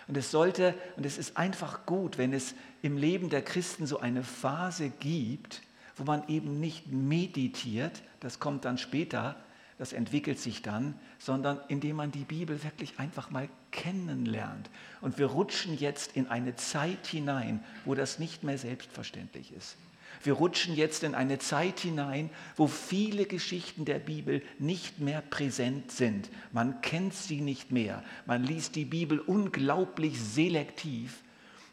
Und 0.07 0.17
es 0.17 0.31
sollte, 0.31 0.73
und 0.97 1.05
es 1.05 1.17
ist 1.17 1.37
einfach 1.37 1.85
gut, 1.85 2.17
wenn 2.17 2.33
es 2.33 2.55
im 2.81 2.97
Leben 2.97 3.29
der 3.29 3.41
Christen 3.41 3.87
so 3.87 3.99
eine 3.99 4.23
Phase 4.23 4.89
gibt, 4.89 5.61
wo 5.95 6.03
man 6.03 6.27
eben 6.27 6.59
nicht 6.59 6.87
meditiert, 6.87 8.01
das 8.19 8.39
kommt 8.39 8.65
dann 8.65 8.77
später, 8.77 9.35
das 9.77 9.93
entwickelt 9.93 10.39
sich 10.39 10.61
dann, 10.61 10.95
sondern 11.19 11.59
indem 11.67 11.97
man 11.97 12.11
die 12.11 12.23
Bibel 12.23 12.63
wirklich 12.63 12.99
einfach 12.99 13.31
mal 13.31 13.49
kennenlernt. 13.71 14.69
Und 15.01 15.17
wir 15.17 15.27
rutschen 15.27 15.77
jetzt 15.77 16.15
in 16.15 16.27
eine 16.27 16.55
Zeit 16.55 17.07
hinein, 17.07 17.63
wo 17.85 17.95
das 17.95 18.19
nicht 18.19 18.43
mehr 18.43 18.57
selbstverständlich 18.57 19.51
ist. 19.53 19.75
Wir 20.21 20.33
rutschen 20.33 20.75
jetzt 20.75 21.03
in 21.03 21.15
eine 21.15 21.39
Zeit 21.39 21.79
hinein, 21.79 22.29
wo 22.55 22.67
viele 22.67 23.25
Geschichten 23.25 23.85
der 23.85 23.99
Bibel 23.99 24.41
nicht 24.59 24.99
mehr 24.99 25.21
präsent 25.21 25.91
sind. 25.91 26.29
Man 26.51 26.81
kennt 26.81 27.13
sie 27.13 27.41
nicht 27.41 27.71
mehr. 27.71 28.03
Man 28.25 28.43
liest 28.43 28.75
die 28.75 28.85
Bibel 28.85 29.19
unglaublich 29.19 30.21
selektiv. 30.21 31.23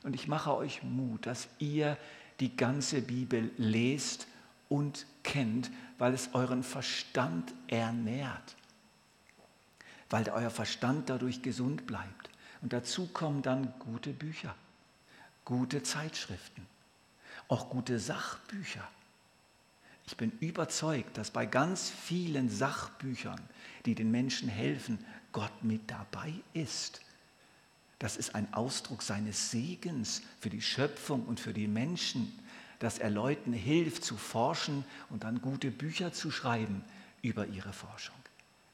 Und 0.03 0.15
ich 0.15 0.29
mache 0.29 0.55
euch 0.57 0.83
Mut, 0.83 1.27
dass 1.27 1.49
ihr 1.59 1.99
die 2.41 2.57
ganze 2.57 3.03
Bibel 3.03 3.51
lest 3.59 4.27
und 4.69 5.07
kennt, 5.23 5.71
weil 5.99 6.15
es 6.15 6.31
euren 6.33 6.63
Verstand 6.63 7.53
ernährt, 7.69 8.57
weil 10.09 10.29
euer 10.31 10.51
Verstand 10.51 11.11
dadurch 11.11 11.43
gesund 11.43 11.87
bleibt. 11.87 12.31
Und 12.63 12.73
dazu 12.73 13.07
kommen 13.09 13.43
dann 13.43 13.73
gute 13.79 14.11
Bücher, 14.11 14.55
gute 15.45 15.83
Zeitschriften, 15.83 16.67
auch 17.51 17.69
gute 17.69 17.99
Sachbücher. 17.99 18.89
Ich 20.07 20.17
bin 20.17 20.33
überzeugt, 20.41 21.19
dass 21.19 21.31
bei 21.31 21.47
ganz 21.47 21.91
vielen 21.91 22.49
Sachbüchern, 22.49 23.41
die 23.85 23.95
den 23.95 24.11
Menschen 24.11 24.49
helfen, 24.49 24.99
Gott 25.33 25.63
mit 25.63 25.91
dabei 25.91 26.33
ist. 26.55 27.03
Das 27.99 28.17
ist 28.17 28.35
ein 28.35 28.53
Ausdruck 28.55 29.03
seines 29.03 29.51
Segens 29.51 30.23
für 30.41 30.51
die 30.51 30.63
Schöpfung 30.63 31.27
und 31.27 31.39
für 31.39 31.53
die 31.53 31.69
Menschen 31.69 32.33
dass 32.81 32.99
er 32.99 33.11
Leuten 33.11 33.53
hilft 33.53 34.05
zu 34.05 34.17
forschen 34.17 34.85
und 35.11 35.23
dann 35.23 35.41
gute 35.41 35.71
Bücher 35.71 36.13
zu 36.13 36.33
schreiben 36.33 36.83
über 37.23 37.47
ihre 37.47 37.73
Forschung. 37.73 38.17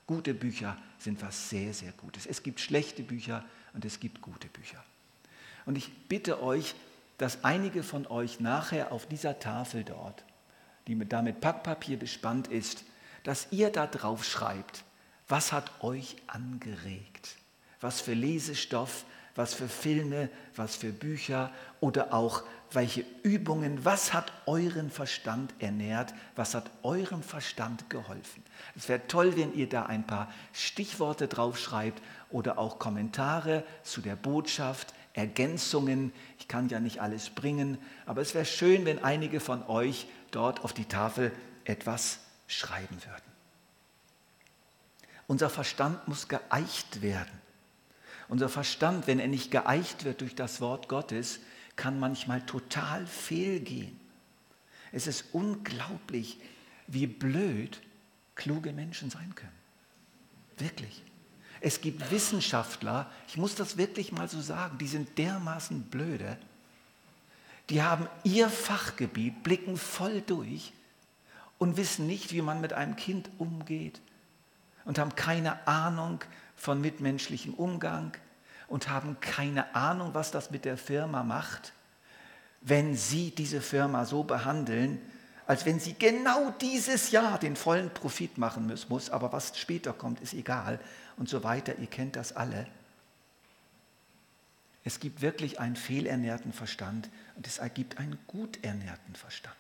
Gute 0.07 0.33
Bücher 0.33 0.79
sind 0.99 1.21
was 1.21 1.51
sehr, 1.51 1.75
sehr 1.75 1.93
Gutes. 1.93 2.25
Es 2.25 2.45
gibt 2.45 2.61
schlechte 2.61 3.03
Bücher 3.03 3.45
und 3.75 3.85
es 3.85 3.99
gibt 3.99 4.23
gute 4.23 4.47
Bücher. 4.47 4.83
Und 5.67 5.77
ich 5.77 5.93
bitte 6.09 6.41
euch, 6.41 6.77
dass 7.19 7.45
einige 7.45 7.83
von 7.83 8.07
euch 8.07 8.41
nachher 8.41 8.93
auf 8.93 9.07
dieser 9.07 9.39
Tafel 9.39 9.85
dort, 9.85 10.25
die 10.87 10.95
mit, 10.95 11.13
da 11.13 11.23
mit 11.23 11.41
Packpapier 11.41 11.99
bespannt 11.99 12.49
ist, 12.49 12.85
dass 13.25 13.49
ihr 13.51 13.71
da 13.71 13.87
drauf 13.87 14.25
schreibt, 14.25 14.85
was 15.29 15.53
hat 15.53 15.83
euch 15.83 16.17
angeregt? 16.29 17.37
Was 17.81 18.01
für 18.01 18.15
Lesestoff, 18.15 19.05
was 19.35 19.55
für 19.55 19.69
Filme, 19.69 20.31
was 20.55 20.77
für 20.77 20.93
Bücher 20.93 21.53
oder 21.81 22.15
auch 22.15 22.43
welche 22.73 23.05
Übungen, 23.23 23.85
was 23.85 24.13
hat 24.13 24.33
euren 24.47 24.91
Verstand 24.91 25.55
ernährt, 25.59 26.15
was 26.35 26.55
hat 26.55 26.71
eurem 26.83 27.23
Verstand 27.23 27.89
geholfen. 27.91 28.43
Es 28.75 28.89
wäre 28.89 29.07
toll, 29.07 29.37
wenn 29.37 29.55
ihr 29.55 29.69
da 29.69 29.87
ein 29.87 30.07
paar 30.07 30.33
Stichworte 30.53 31.29
draufschreibt 31.29 32.03
oder 32.31 32.59
auch 32.59 32.79
Kommentare 32.79 33.63
zu 33.83 34.01
der 34.01 34.17
Botschaft, 34.17 34.95
Ergänzungen. 35.17 36.13
Ich 36.39 36.47
kann 36.47 36.69
ja 36.69 36.79
nicht 36.79 37.01
alles 37.01 37.31
bringen, 37.31 37.79
aber 38.05 38.21
es 38.21 38.35
wäre 38.35 38.45
schön, 38.45 38.85
wenn 38.85 39.03
einige 39.03 39.41
von 39.41 39.67
euch 39.67 40.07
dort 40.31 40.63
auf 40.63 40.73
die 40.73 40.85
Tafel 40.85 41.33
etwas 41.65 42.21
schreiben 42.47 42.97
würden. 43.05 43.23
Unser 45.27 45.51
Verstand 45.51 46.07
muss 46.07 46.29
geeicht 46.29 47.03
werden. 47.03 47.41
Unser 48.29 48.49
Verstand, 48.49 49.07
wenn 49.07 49.19
er 49.19 49.29
nicht 49.29 49.51
geeicht 49.51 50.05
wird 50.05 50.21
durch 50.21 50.35
das 50.35 50.61
Wort 50.61 50.89
Gottes, 50.89 51.41
kann 51.75 51.99
manchmal 51.99 52.45
total 52.45 53.07
fehlgehen. 53.07 53.99
Es 54.93 55.07
ist 55.07 55.25
unglaublich, 55.33 56.39
wie 56.87 57.07
blöd 57.07 57.81
kluge 58.35 58.73
Menschen 58.73 59.11
sein 59.11 59.35
können. 59.35 59.53
Wirklich. 60.59 61.03
Es 61.67 61.81
gibt 61.81 62.13
Wissenschaftler, 62.13 63.11
ich 63.27 63.37
muss 63.37 63.57
das 63.57 63.77
wirklich 63.77 64.13
mal 64.13 64.29
so 64.29 64.41
sagen, 64.41 64.79
die 64.79 64.87
sind 64.87 65.19
dermaßen 65.19 65.83
blöde. 65.83 66.39
Die 67.71 67.83
haben 67.83 68.07
ihr 68.23 68.49
Fachgebiet, 68.51 69.43
blicken 69.43 69.77
voll 69.77 70.21
durch 70.21 70.73
und 71.59 71.77
wissen 71.77 72.07
nicht, 72.07 72.33
wie 72.33 72.41
man 72.41 72.61
mit 72.61 72.73
einem 72.73 72.95
Kind 72.95 73.29
umgeht 73.39 74.01
und 74.85 75.01
haben 75.01 75.17
keine 75.17 75.67
Ahnung 75.67 76.21
von 76.55 76.81
mitmenschlichem 76.81 77.53
Umgang 77.53 78.17
und 78.69 78.89
haben 78.89 79.19
keine 79.21 79.75
Ahnung, 79.75 80.11
was 80.13 80.31
das 80.31 80.53
mit 80.53 80.65
der 80.65 80.79
Firma 80.79 81.25
macht, 81.25 81.73
wenn 82.61 82.95
sie 82.95 83.33
diese 83.33 83.61
Firma 83.61 84.05
so 84.05 84.23
behandeln, 84.23 85.01
als 85.47 85.65
wenn 85.65 85.79
sie 85.79 85.95
genau 85.95 86.51
dieses 86.61 87.13
Jahr 87.13 87.39
den 87.39 87.55
vollen 87.55 87.91
Profit 87.91 88.37
machen 88.37 88.73
muss, 88.89 89.11
aber 89.11 89.33
was 89.33 89.57
später 89.59 89.93
kommt, 89.93 90.21
ist 90.21 90.35
egal 90.35 90.81
und 91.17 91.29
so 91.29 91.45
weiter. 91.45 91.79
Ihr 91.79 91.87
kennt 91.87 92.17
das 92.17 92.35
alle. 92.35 92.67
Es 94.85 94.99
gibt 95.01 95.21
wirklich 95.21 95.61
einen 95.61 95.77
fehlernährten 95.77 96.53
Verstand 96.53 97.09
und 97.37 97.47
es 97.47 97.59
ergibt 97.59 97.99
einen 97.99 98.19
gut 98.27 98.63
ernährten 98.65 99.15
Verstand. 99.15 99.57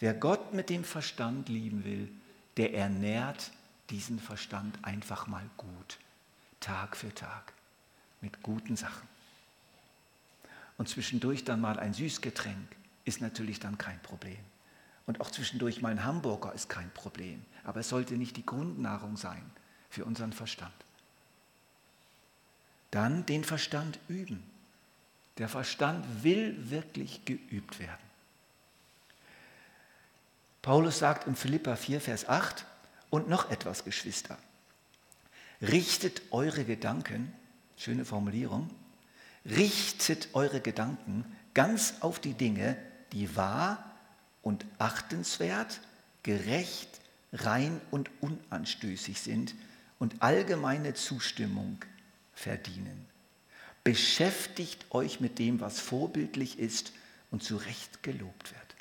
Wer 0.00 0.14
Gott 0.14 0.52
mit 0.52 0.68
dem 0.68 0.84
Verstand 0.84 1.48
lieben 1.48 1.84
will, 1.84 2.10
der 2.56 2.74
ernährt 2.74 3.52
diesen 3.90 4.18
Verstand 4.18 4.78
einfach 4.82 5.26
mal 5.26 5.48
gut, 5.56 5.98
Tag 6.60 6.96
für 6.96 7.14
Tag, 7.14 7.52
mit 8.20 8.42
guten 8.42 8.76
Sachen. 8.76 9.08
Und 10.76 10.88
zwischendurch 10.88 11.44
dann 11.44 11.60
mal 11.60 11.78
ein 11.78 11.94
Süßgetränk 11.94 12.76
ist 13.04 13.20
natürlich 13.20 13.60
dann 13.60 13.78
kein 13.78 14.00
Problem. 14.02 14.38
Und 15.06 15.20
auch 15.20 15.30
zwischendurch 15.30 15.82
mal 15.82 15.90
ein 15.90 16.04
Hamburger 16.04 16.52
ist 16.54 16.68
kein 16.68 16.90
Problem. 16.90 17.44
Aber 17.64 17.80
es 17.80 17.88
sollte 17.88 18.14
nicht 18.14 18.36
die 18.36 18.46
Grundnahrung 18.46 19.16
sein 19.16 19.44
für 19.90 20.04
unseren 20.04 20.32
Verstand. 20.32 20.72
Dann 22.90 23.26
den 23.26 23.44
Verstand 23.44 23.98
üben. 24.08 24.42
Der 25.38 25.48
Verstand 25.48 26.04
will 26.22 26.70
wirklich 26.70 27.24
geübt 27.24 27.78
werden. 27.78 28.04
Paulus 30.62 30.98
sagt 31.00 31.26
in 31.26 31.36
Philippa 31.36 31.76
4, 31.76 32.00
Vers 32.00 32.28
8, 32.28 32.64
und 33.10 33.28
noch 33.28 33.50
etwas, 33.50 33.84
Geschwister. 33.84 34.38
Richtet 35.60 36.22
eure 36.30 36.64
Gedanken, 36.64 37.32
schöne 37.76 38.04
Formulierung, 38.04 38.70
richtet 39.44 40.28
eure 40.32 40.60
Gedanken 40.60 41.24
ganz 41.52 41.94
auf 42.00 42.18
die 42.18 42.34
Dinge, 42.34 42.76
die 43.14 43.34
wahr 43.36 43.92
und 44.42 44.66
achtenswert, 44.78 45.80
gerecht, 46.22 47.00
rein 47.32 47.80
und 47.90 48.10
unanstößig 48.20 49.20
sind 49.20 49.54
und 49.98 50.20
allgemeine 50.22 50.94
Zustimmung 50.94 51.78
verdienen. 52.34 53.06
Beschäftigt 53.84 54.86
euch 54.90 55.20
mit 55.20 55.38
dem, 55.38 55.60
was 55.60 55.80
vorbildlich 55.80 56.58
ist 56.58 56.92
und 57.30 57.42
zu 57.42 57.56
Recht 57.56 58.02
gelobt 58.02 58.52
wird. 58.52 58.74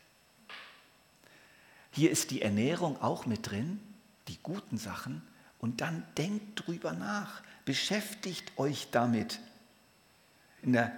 Hier 1.92 2.10
ist 2.10 2.32
die 2.32 2.42
Ernährung 2.42 3.02
auch 3.02 3.26
mit 3.26 3.50
drin, 3.50 3.80
die 4.28 4.40
guten 4.42 4.78
Sachen, 4.78 5.22
und 5.60 5.80
dann 5.80 6.06
denkt 6.18 6.68
drüber 6.68 6.92
nach, 6.92 7.42
beschäftigt 7.64 8.58
euch 8.58 8.90
damit. 8.92 9.40
In 10.62 10.74
der 10.74 10.92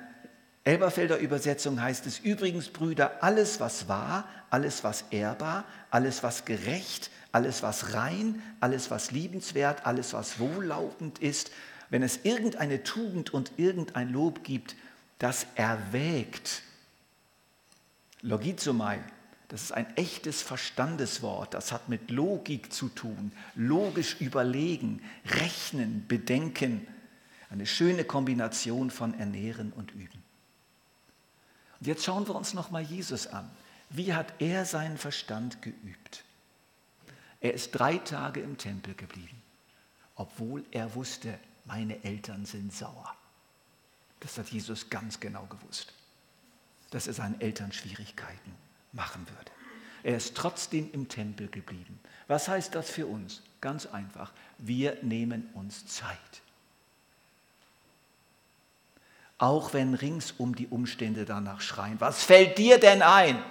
Elberfelder 0.65 1.19
Übersetzung 1.19 1.79
heißt 1.79 2.07
es 2.07 2.17
übrigens, 2.17 2.69
Brüder, 2.69 3.23
alles 3.23 3.59
was 3.59 3.87
wahr, 3.87 4.27
alles 4.49 4.83
was 4.83 5.05
ehrbar, 5.11 5.63
alles 5.91 6.23
was 6.23 6.43
gerecht, 6.43 7.11
alles 7.31 7.61
was 7.61 7.93
rein, 7.93 8.41
alles 8.61 8.89
was 8.89 9.11
liebenswert, 9.11 9.85
alles 9.85 10.13
was 10.13 10.39
wohllautend 10.39 11.19
ist, 11.19 11.51
wenn 11.91 12.01
es 12.01 12.21
irgendeine 12.23 12.81
Tugend 12.81 13.31
und 13.31 13.51
irgendein 13.57 14.11
Lob 14.11 14.43
gibt, 14.43 14.75
das 15.19 15.45
erwägt. 15.53 16.63
Logizomai, 18.21 19.03
das 19.49 19.61
ist 19.61 19.71
ein 19.71 19.95
echtes 19.97 20.41
Verstandeswort, 20.41 21.53
das 21.53 21.71
hat 21.71 21.89
mit 21.89 22.09
Logik 22.09 22.73
zu 22.73 22.89
tun, 22.89 23.31
logisch 23.53 24.19
überlegen, 24.19 25.03
rechnen, 25.27 26.07
bedenken. 26.07 26.87
Eine 27.51 27.67
schöne 27.67 28.03
Kombination 28.03 28.89
von 28.89 29.13
Ernähren 29.19 29.71
und 29.71 29.91
Üben. 29.93 30.24
Und 31.79 31.87
jetzt 31.87 32.03
schauen 32.03 32.27
wir 32.27 32.35
uns 32.35 32.53
nochmal 32.53 32.83
Jesus 32.83 33.27
an. 33.27 33.49
Wie 33.89 34.13
hat 34.13 34.33
er 34.39 34.65
seinen 34.65 34.97
Verstand 34.97 35.61
geübt? 35.61 36.23
Er 37.41 37.53
ist 37.53 37.71
drei 37.71 37.97
Tage 37.97 38.39
im 38.39 38.57
Tempel 38.57 38.95
geblieben, 38.95 39.41
obwohl 40.15 40.65
er 40.71 40.95
wusste, 40.95 41.37
meine 41.65 42.03
Eltern 42.03 42.45
sind 42.45 42.73
sauer. 42.73 43.15
Das 44.19 44.37
hat 44.37 44.49
Jesus 44.49 44.89
ganz 44.89 45.19
genau 45.19 45.45
gewusst, 45.45 45.93
dass 46.91 47.07
er 47.07 47.13
seinen 47.13 47.39
Eltern 47.41 47.71
Schwierigkeiten 47.71 48.55
machen 48.93 49.27
würde. 49.29 49.51
Er 50.03 50.17
ist 50.17 50.35
trotzdem 50.35 50.91
im 50.93 51.07
Tempel 51.09 51.47
geblieben. 51.47 51.99
Was 52.27 52.47
heißt 52.47 52.73
das 52.73 52.89
für 52.89 53.07
uns? 53.07 53.41
Ganz 53.61 53.85
einfach. 53.87 54.31
Wir 54.57 54.97
nehmen 55.01 55.49
uns 55.53 55.85
Zeit 55.87 56.41
auch 59.37 59.73
wenn 59.73 59.93
ringsum 59.93 60.55
die 60.55 60.67
Umstände 60.67 61.25
danach 61.25 61.61
schreien. 61.61 61.99
Was 61.99 62.23
fällt 62.23 62.57
dir 62.57 62.79
denn 62.79 63.01
ein? 63.01 63.43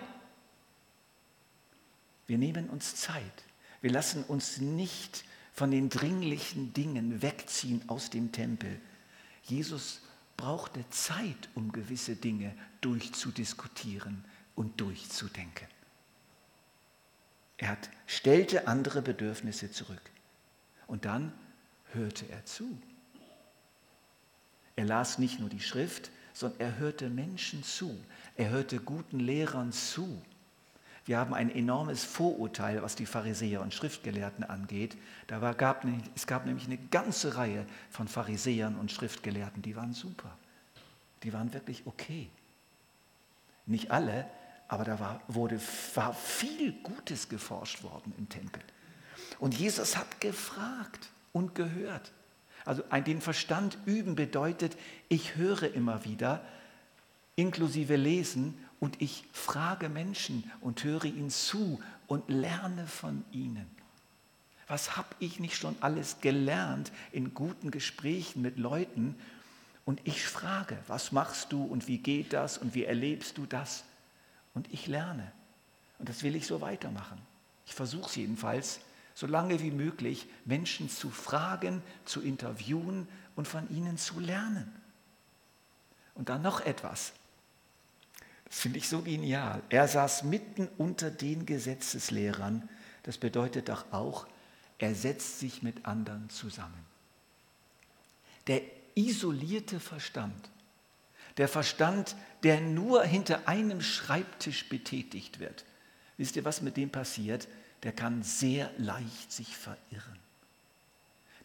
Wir 2.26 2.38
nehmen 2.38 2.70
uns 2.70 2.96
Zeit. 2.96 3.44
Wir 3.80 3.90
lassen 3.90 4.24
uns 4.24 4.58
nicht 4.58 5.24
von 5.52 5.70
den 5.70 5.90
dringlichen 5.90 6.72
Dingen 6.72 7.22
wegziehen 7.22 7.82
aus 7.88 8.10
dem 8.10 8.32
Tempel. 8.32 8.80
Jesus 9.42 10.00
brauchte 10.36 10.88
Zeit, 10.90 11.48
um 11.54 11.70
gewisse 11.70 12.16
Dinge 12.16 12.54
durchzudiskutieren 12.80 14.24
und 14.54 14.80
durchzudenken. 14.80 15.68
Er 17.58 17.68
hat, 17.68 17.90
stellte 18.06 18.66
andere 18.66 19.02
Bedürfnisse 19.02 19.70
zurück. 19.70 20.02
Und 20.86 21.04
dann 21.04 21.32
hörte 21.92 22.28
er 22.28 22.44
zu. 22.44 22.76
Er 24.76 24.84
las 24.84 25.18
nicht 25.18 25.40
nur 25.40 25.48
die 25.48 25.60
Schrift, 25.60 26.10
sondern 26.32 26.60
er 26.60 26.78
hörte 26.78 27.08
Menschen 27.08 27.62
zu. 27.62 27.96
Er 28.36 28.50
hörte 28.50 28.80
guten 28.80 29.20
Lehrern 29.20 29.72
zu. 29.72 30.20
Wir 31.06 31.18
haben 31.18 31.34
ein 31.34 31.54
enormes 31.54 32.02
Vorurteil, 32.02 32.82
was 32.82 32.96
die 32.96 33.06
Pharisäer 33.06 33.60
und 33.60 33.74
Schriftgelehrten 33.74 34.42
angeht. 34.42 34.96
Da 35.26 35.42
war, 35.42 35.54
gab, 35.54 35.86
es 36.14 36.26
gab 36.26 36.46
nämlich 36.46 36.66
eine 36.66 36.78
ganze 36.78 37.36
Reihe 37.36 37.66
von 37.90 38.08
Pharisäern 38.08 38.76
und 38.76 38.90
Schriftgelehrten, 38.90 39.62
die 39.62 39.76
waren 39.76 39.92
super. 39.92 40.36
Die 41.22 41.32
waren 41.32 41.52
wirklich 41.52 41.82
okay. 41.86 42.30
Nicht 43.66 43.90
alle, 43.90 44.26
aber 44.66 44.84
da 44.84 44.98
war, 44.98 45.20
wurde, 45.28 45.60
war 45.94 46.14
viel 46.14 46.72
Gutes 46.82 47.28
geforscht 47.28 47.82
worden 47.82 48.14
im 48.16 48.28
Tempel. 48.28 48.62
Und 49.38 49.54
Jesus 49.54 49.96
hat 49.96 50.20
gefragt 50.20 51.10
und 51.32 51.54
gehört. 51.54 52.12
Also 52.64 52.82
den 52.82 53.20
Verstand 53.20 53.78
üben 53.84 54.14
bedeutet, 54.14 54.76
ich 55.08 55.36
höre 55.36 55.74
immer 55.74 56.04
wieder, 56.04 56.44
inklusive 57.36 57.96
Lesen, 57.96 58.54
und 58.80 59.00
ich 59.00 59.24
frage 59.32 59.88
Menschen 59.88 60.50
und 60.60 60.84
höre 60.84 61.06
ihnen 61.06 61.30
zu 61.30 61.80
und 62.06 62.28
lerne 62.28 62.86
von 62.86 63.24
ihnen. 63.32 63.66
Was 64.66 64.96
habe 64.96 65.08
ich 65.20 65.40
nicht 65.40 65.56
schon 65.56 65.74
alles 65.80 66.20
gelernt 66.20 66.92
in 67.10 67.32
guten 67.32 67.70
Gesprächen 67.70 68.42
mit 68.42 68.58
Leuten? 68.58 69.14
Und 69.86 70.00
ich 70.04 70.22
frage, 70.22 70.76
was 70.86 71.12
machst 71.12 71.50
du 71.50 71.64
und 71.64 71.88
wie 71.88 71.96
geht 71.96 72.34
das 72.34 72.58
und 72.58 72.74
wie 72.74 72.84
erlebst 72.84 73.38
du 73.38 73.46
das? 73.46 73.84
Und 74.52 74.70
ich 74.70 74.86
lerne. 74.86 75.32
Und 75.98 76.10
das 76.10 76.22
will 76.22 76.36
ich 76.36 76.46
so 76.46 76.60
weitermachen. 76.60 77.18
Ich 77.66 77.74
versuche 77.74 78.10
es 78.10 78.16
jedenfalls 78.16 78.80
so 79.14 79.26
lange 79.26 79.60
wie 79.60 79.70
möglich 79.70 80.26
Menschen 80.44 80.90
zu 80.90 81.10
fragen, 81.10 81.82
zu 82.04 82.20
interviewen 82.20 83.08
und 83.36 83.46
von 83.46 83.68
ihnen 83.70 83.96
zu 83.96 84.18
lernen. 84.18 84.70
Und 86.14 86.28
dann 86.28 86.42
noch 86.42 86.60
etwas. 86.60 87.12
Das 88.44 88.60
finde 88.60 88.78
ich 88.78 88.88
so 88.88 89.02
genial. 89.02 89.62
Er 89.68 89.88
saß 89.88 90.24
mitten 90.24 90.68
unter 90.78 91.10
den 91.10 91.46
Gesetzeslehrern. 91.46 92.68
Das 93.04 93.18
bedeutet 93.18 93.68
doch 93.68 93.84
auch, 93.92 94.26
er 94.78 94.94
setzt 94.94 95.38
sich 95.40 95.62
mit 95.62 95.86
anderen 95.86 96.28
zusammen. 96.30 96.84
Der 98.46 98.62
isolierte 98.94 99.80
Verstand 99.80 100.50
Der 101.36 101.48
Verstand, 101.48 102.14
der 102.44 102.60
nur 102.60 103.02
hinter 103.02 103.48
einem 103.48 103.80
Schreibtisch 103.80 104.68
betätigt 104.68 105.40
wird. 105.40 105.64
Wisst 106.16 106.36
ihr, 106.36 106.44
was 106.44 106.62
mit 106.62 106.76
dem 106.76 106.90
passiert? 106.90 107.48
Der 107.84 107.92
kann 107.92 108.22
sehr 108.22 108.70
leicht 108.78 109.30
sich 109.30 109.56
verirren. 109.56 110.18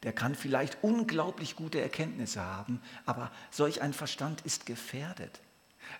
Der 0.03 0.13
kann 0.13 0.33
vielleicht 0.33 0.77
unglaublich 0.81 1.55
gute 1.55 1.81
Erkenntnisse 1.81 2.41
haben, 2.41 2.81
aber 3.05 3.31
solch 3.51 3.81
ein 3.81 3.93
Verstand 3.93 4.41
ist 4.41 4.65
gefährdet. 4.65 5.41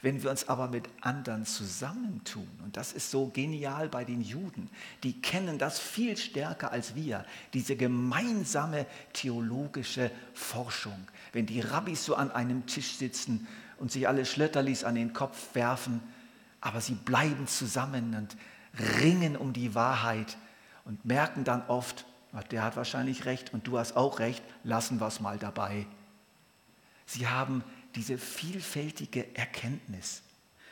Wenn 0.02 0.24
wir 0.24 0.30
uns 0.30 0.48
aber 0.48 0.68
mit 0.68 0.88
anderen 1.02 1.46
zusammentun, 1.46 2.48
und 2.64 2.78
das 2.78 2.94
ist 2.94 3.12
so 3.12 3.28
genial 3.28 3.90
bei 3.90 4.06
den 4.06 4.22
Juden, 4.22 4.70
die 5.04 5.20
kennen 5.20 5.58
das 5.58 5.80
viel 5.80 6.16
stärker 6.16 6.72
als 6.72 6.96
wir, 6.96 7.26
diese 7.54 7.76
gemeinsame 7.76 8.86
theologische 9.14 10.12
Forschung. 10.34 11.08
Wenn 11.34 11.46
die 11.46 11.62
Rabbis 11.62 12.06
so 12.06 12.16
an 12.16 12.32
einem 12.32 12.66
Tisch 12.68 12.96
sitzen 12.96 13.48
und 13.78 13.92
sich 13.92 14.08
alle 14.08 14.26
Schlötterlis 14.26 14.84
an 14.84 14.96
den 14.96 15.14
Kopf 15.14 15.56
werfen, 15.56 16.02
aber 16.62 16.82
sie 16.82 16.96
bleiben 16.96 17.48
zusammen 17.48 18.16
und 18.16 18.38
ringen 19.00 19.36
um 19.36 19.54
die 19.54 19.76
Wahrheit 19.76 20.38
und 20.86 21.06
merken 21.06 21.44
dann 21.44 21.66
oft, 21.68 22.06
der 22.52 22.64
hat 22.64 22.76
wahrscheinlich 22.76 23.26
recht 23.26 23.54
und 23.54 23.68
du 23.68 23.78
hast 23.78 23.96
auch 23.96 24.20
recht, 24.20 24.44
lassen 24.64 25.00
wir 25.00 25.08
es 25.08 25.20
mal 25.20 25.38
dabei. 25.38 25.88
Sie 27.06 27.28
haben 27.28 27.64
diese 27.96 28.18
vielfältige 28.18 29.36
Erkenntnis. 29.36 30.22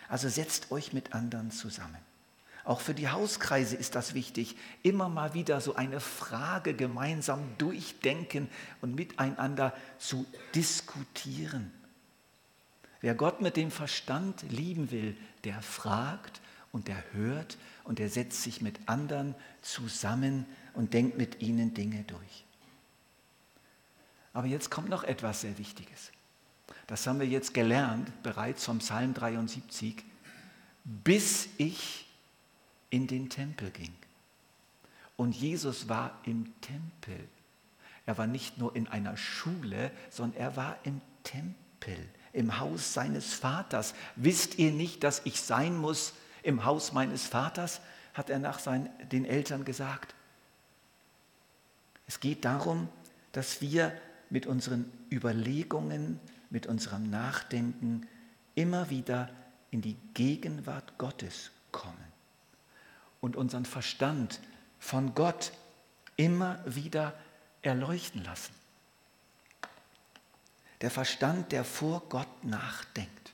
Also 0.08 0.30
setzt 0.30 0.72
euch 0.72 0.94
mit 0.94 1.14
anderen 1.14 1.52
zusammen. 1.52 1.98
Auch 2.64 2.82
für 2.82 2.94
die 2.94 3.08
Hauskreise 3.08 3.76
ist 3.76 3.96
das 3.96 4.14
wichtig, 4.14 4.58
immer 4.84 5.08
mal 5.08 5.34
wieder 5.34 5.62
so 5.62 5.76
eine 5.76 6.00
Frage 6.02 6.74
gemeinsam 6.74 7.40
durchdenken 7.58 8.50
und 8.82 8.94
miteinander 8.94 9.74
zu 9.98 10.26
diskutieren. 10.54 11.72
Wer 13.00 13.16
Gott 13.16 13.42
mit 13.42 13.56
dem 13.56 13.72
Verstand 13.72 14.44
lieben 14.50 14.92
will, 14.92 15.16
der 15.44 15.62
fragt 15.62 16.42
und 16.78 16.88
der 16.88 17.04
hört 17.14 17.58
und 17.86 17.98
der 17.98 18.08
setzt 18.08 18.44
sich 18.44 18.62
mit 18.62 18.88
anderen 18.88 19.34
zusammen 19.64 20.46
und 20.76 20.94
denkt 20.94 21.18
mit 21.18 21.42
ihnen 21.42 21.74
Dinge 21.74 22.04
durch. 22.04 22.46
Aber 24.32 24.46
jetzt 24.46 24.70
kommt 24.70 24.88
noch 24.88 25.04
etwas 25.04 25.42
sehr 25.42 25.58
Wichtiges. 25.58 26.12
Das 26.86 27.08
haben 27.08 27.20
wir 27.20 27.26
jetzt 27.26 27.56
gelernt, 27.56 28.12
bereits 28.22 28.64
vom 28.64 28.78
Psalm 28.78 29.16
73, 29.16 30.04
bis 30.84 31.50
ich 31.58 32.06
in 32.92 33.08
den 33.08 33.32
Tempel 33.32 33.72
ging. 33.72 33.96
Und 35.16 35.36
Jesus 35.36 35.90
war 35.90 36.20
im 36.26 36.54
Tempel. 36.62 37.28
Er 38.06 38.20
war 38.20 38.28
nicht 38.28 38.60
nur 38.60 38.76
in 38.76 38.88
einer 38.88 39.18
Schule, 39.18 39.90
sondern 40.12 40.40
er 40.40 40.56
war 40.56 40.78
im 40.84 41.02
Tempel, 41.24 41.98
im 42.34 42.60
Haus 42.60 42.94
seines 42.94 43.34
Vaters. 43.34 43.96
Wisst 44.16 44.60
ihr 44.60 44.72
nicht, 44.72 45.04
dass 45.04 45.24
ich 45.26 45.42
sein 45.42 45.76
muss 45.76 46.14
im 46.44 46.66
Haus 46.66 46.94
meines 46.94 47.26
Vaters? 47.26 47.82
hat 48.18 48.32
er 48.32 48.40
nach 48.40 48.58
seinen, 48.58 48.90
den 49.10 49.26
Eltern 49.26 49.64
gesagt. 49.64 50.16
Es 52.08 52.20
geht 52.20 52.44
darum, 52.46 52.90
dass 53.32 53.62
wir 53.62 53.96
mit 54.32 54.48
unseren 54.48 54.92
Überlegungen, 55.12 56.20
mit 56.50 56.66
unserem 56.66 57.10
Nachdenken 57.12 58.08
immer 58.56 58.90
wieder 58.90 59.30
in 59.70 59.82
die 59.82 59.98
Gegenwart 60.16 60.98
Gottes 60.98 61.52
kommen 61.72 62.12
und 63.22 63.36
unseren 63.36 63.66
Verstand 63.66 64.40
von 64.80 65.14
Gott 65.14 65.52
immer 66.16 66.60
wieder 66.66 67.14
erleuchten 67.62 68.24
lassen. 68.24 68.54
Der 70.82 70.90
Verstand, 70.90 71.52
der 71.52 71.64
vor 71.64 72.02
Gott 72.10 72.44
nachdenkt. 72.44 73.34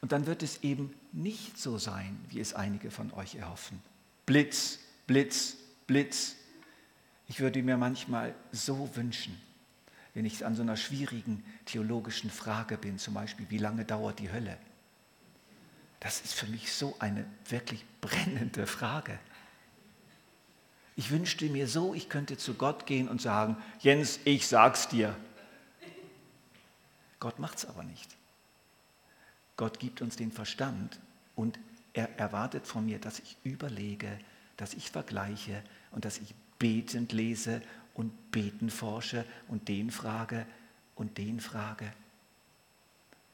Und 0.00 0.12
dann 0.12 0.26
wird 0.26 0.42
es 0.42 0.62
eben 0.62 0.94
nicht 1.14 1.58
so 1.58 1.78
sein, 1.78 2.18
wie 2.28 2.40
es 2.40 2.54
einige 2.54 2.90
von 2.90 3.12
euch 3.12 3.36
erhoffen. 3.36 3.80
Blitz, 4.26 4.80
Blitz, 5.06 5.56
Blitz. 5.86 6.36
Ich 7.28 7.40
würde 7.40 7.62
mir 7.62 7.76
manchmal 7.76 8.34
so 8.52 8.94
wünschen, 8.96 9.40
wenn 10.12 10.24
ich 10.24 10.44
an 10.44 10.54
so 10.54 10.62
einer 10.62 10.76
schwierigen 10.76 11.44
theologischen 11.66 12.30
Frage 12.30 12.76
bin, 12.76 12.98
zum 12.98 13.14
Beispiel, 13.14 13.46
wie 13.48 13.58
lange 13.58 13.84
dauert 13.84 14.18
die 14.18 14.30
Hölle? 14.30 14.58
Das 16.00 16.20
ist 16.20 16.34
für 16.34 16.46
mich 16.46 16.72
so 16.72 16.96
eine 16.98 17.24
wirklich 17.48 17.84
brennende 18.00 18.66
Frage. 18.66 19.18
Ich 20.96 21.10
wünschte 21.10 21.46
mir 21.46 21.66
so, 21.66 21.94
ich 21.94 22.08
könnte 22.08 22.36
zu 22.36 22.54
Gott 22.54 22.86
gehen 22.86 23.08
und 23.08 23.22
sagen, 23.22 23.56
Jens, 23.80 24.20
ich 24.24 24.46
sag's 24.46 24.88
dir. 24.88 25.16
Gott 27.20 27.38
macht's 27.38 27.64
aber 27.64 27.84
nicht. 27.84 28.16
Gott 29.56 29.78
gibt 29.78 30.02
uns 30.02 30.16
den 30.16 30.32
Verstand 30.32 30.98
und 31.36 31.58
er 31.92 32.18
erwartet 32.18 32.66
von 32.66 32.86
mir, 32.86 32.98
dass 32.98 33.20
ich 33.20 33.36
überlege, 33.44 34.18
dass 34.56 34.74
ich 34.74 34.90
vergleiche 34.90 35.62
und 35.92 36.04
dass 36.04 36.18
ich 36.18 36.34
betend 36.58 37.12
lese 37.12 37.62
und 37.94 38.32
beten 38.32 38.70
forsche 38.70 39.24
und 39.48 39.68
den 39.68 39.90
frage 39.90 40.46
und 40.96 41.18
den 41.18 41.40
frage. 41.40 41.92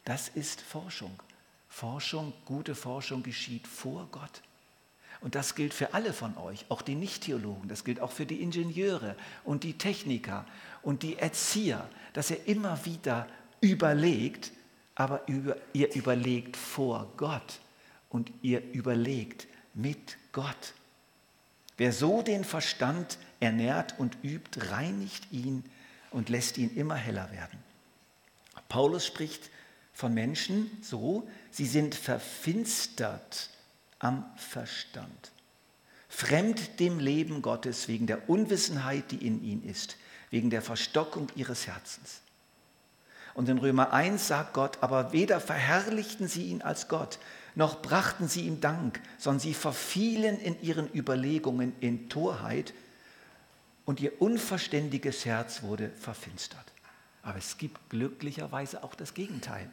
Das 0.05 0.29
ist 0.29 0.61
Forschung. 0.61 1.23
Forschung, 1.69 2.33
gute 2.45 2.75
Forschung 2.75 3.23
geschieht 3.23 3.67
vor 3.67 4.09
Gott. 4.11 4.43
Und 5.21 5.35
das 5.35 5.55
gilt 5.55 5.75
für 5.75 5.93
alle 5.95 6.13
von 6.13 6.37
euch, 6.39 6.65
auch 6.71 6.83
die 6.83 6.95
Nicht-Theologen, 6.95 7.69
das 7.69 7.85
gilt 7.85 8.01
auch 8.01 8.11
für 8.11 8.25
die 8.25 8.43
Ingenieure 8.43 9.17
und 9.45 9.65
die 9.65 9.77
Techniker 9.77 10.47
und 10.83 11.03
die 11.03 11.19
Erzieher, 11.19 11.89
dass 12.15 12.31
ihr 12.31 12.47
immer 12.47 12.85
wieder 12.87 13.29
überlegt, 13.61 14.51
aber 14.95 15.27
über, 15.29 15.57
ihr 15.73 15.95
überlegt 15.95 16.57
vor 16.57 17.13
Gott 17.17 17.61
und 18.09 18.33
ihr 18.43 18.63
überlegt 18.73 19.47
mit 19.75 20.17
Gott. 20.33 20.75
Wer 21.77 21.93
so 21.93 22.23
den 22.23 22.45
Verstand 22.45 23.19
ernährt 23.41 23.99
und 23.99 24.19
übt, 24.23 24.71
reinigt 24.71 25.33
ihn 25.33 25.65
und 26.11 26.29
lässt 26.29 26.59
ihn 26.59 26.77
immer 26.77 26.97
heller 26.97 27.31
werden. 27.33 27.59
Paulus 28.69 29.07
spricht 29.07 29.51
von 29.93 30.13
Menschen 30.13 30.71
so, 30.83 31.29
sie 31.51 31.67
sind 31.67 31.95
verfinstert 31.95 33.51
am 33.99 34.25
Verstand, 34.37 35.33
fremd 36.09 36.81
dem 36.81 36.99
Leben 36.99 37.43
Gottes 37.43 37.89
wegen 37.89 38.07
der 38.07 38.29
Unwissenheit, 38.29 39.11
die 39.11 39.27
in 39.27 39.43
ihnen 39.43 39.65
ist, 39.65 39.97
wegen 40.31 40.51
der 40.51 40.63
Verstockung 40.63 41.29
ihres 41.35 41.67
Herzens. 41.67 42.21
Und 43.41 43.49
in 43.49 43.57
Römer 43.57 43.95
1 43.95 44.29
sagt 44.29 44.53
Gott, 44.53 44.77
aber 44.83 45.15
weder 45.15 45.41
verherrlichten 45.41 46.29
sie 46.29 46.49
ihn 46.49 46.61
als 46.61 46.89
Gott, 46.89 47.19
noch 47.55 47.81
brachten 47.81 48.29
sie 48.29 48.43
ihm 48.43 48.61
Dank, 48.61 49.01
sondern 49.17 49.41
sie 49.41 49.55
verfielen 49.55 50.39
in 50.39 50.61
ihren 50.61 50.95
Überlegungen 50.95 51.73
in 51.81 52.11
Torheit 52.11 52.75
und 53.87 53.99
ihr 53.99 54.21
unverständiges 54.21 55.25
Herz 55.25 55.63
wurde 55.63 55.89
verfinstert. 55.99 56.67
Aber 57.23 57.39
es 57.39 57.57
gibt 57.57 57.89
glücklicherweise 57.89 58.85
auch 58.85 58.95
das 58.95 59.15
Gegenteil. 59.15 59.71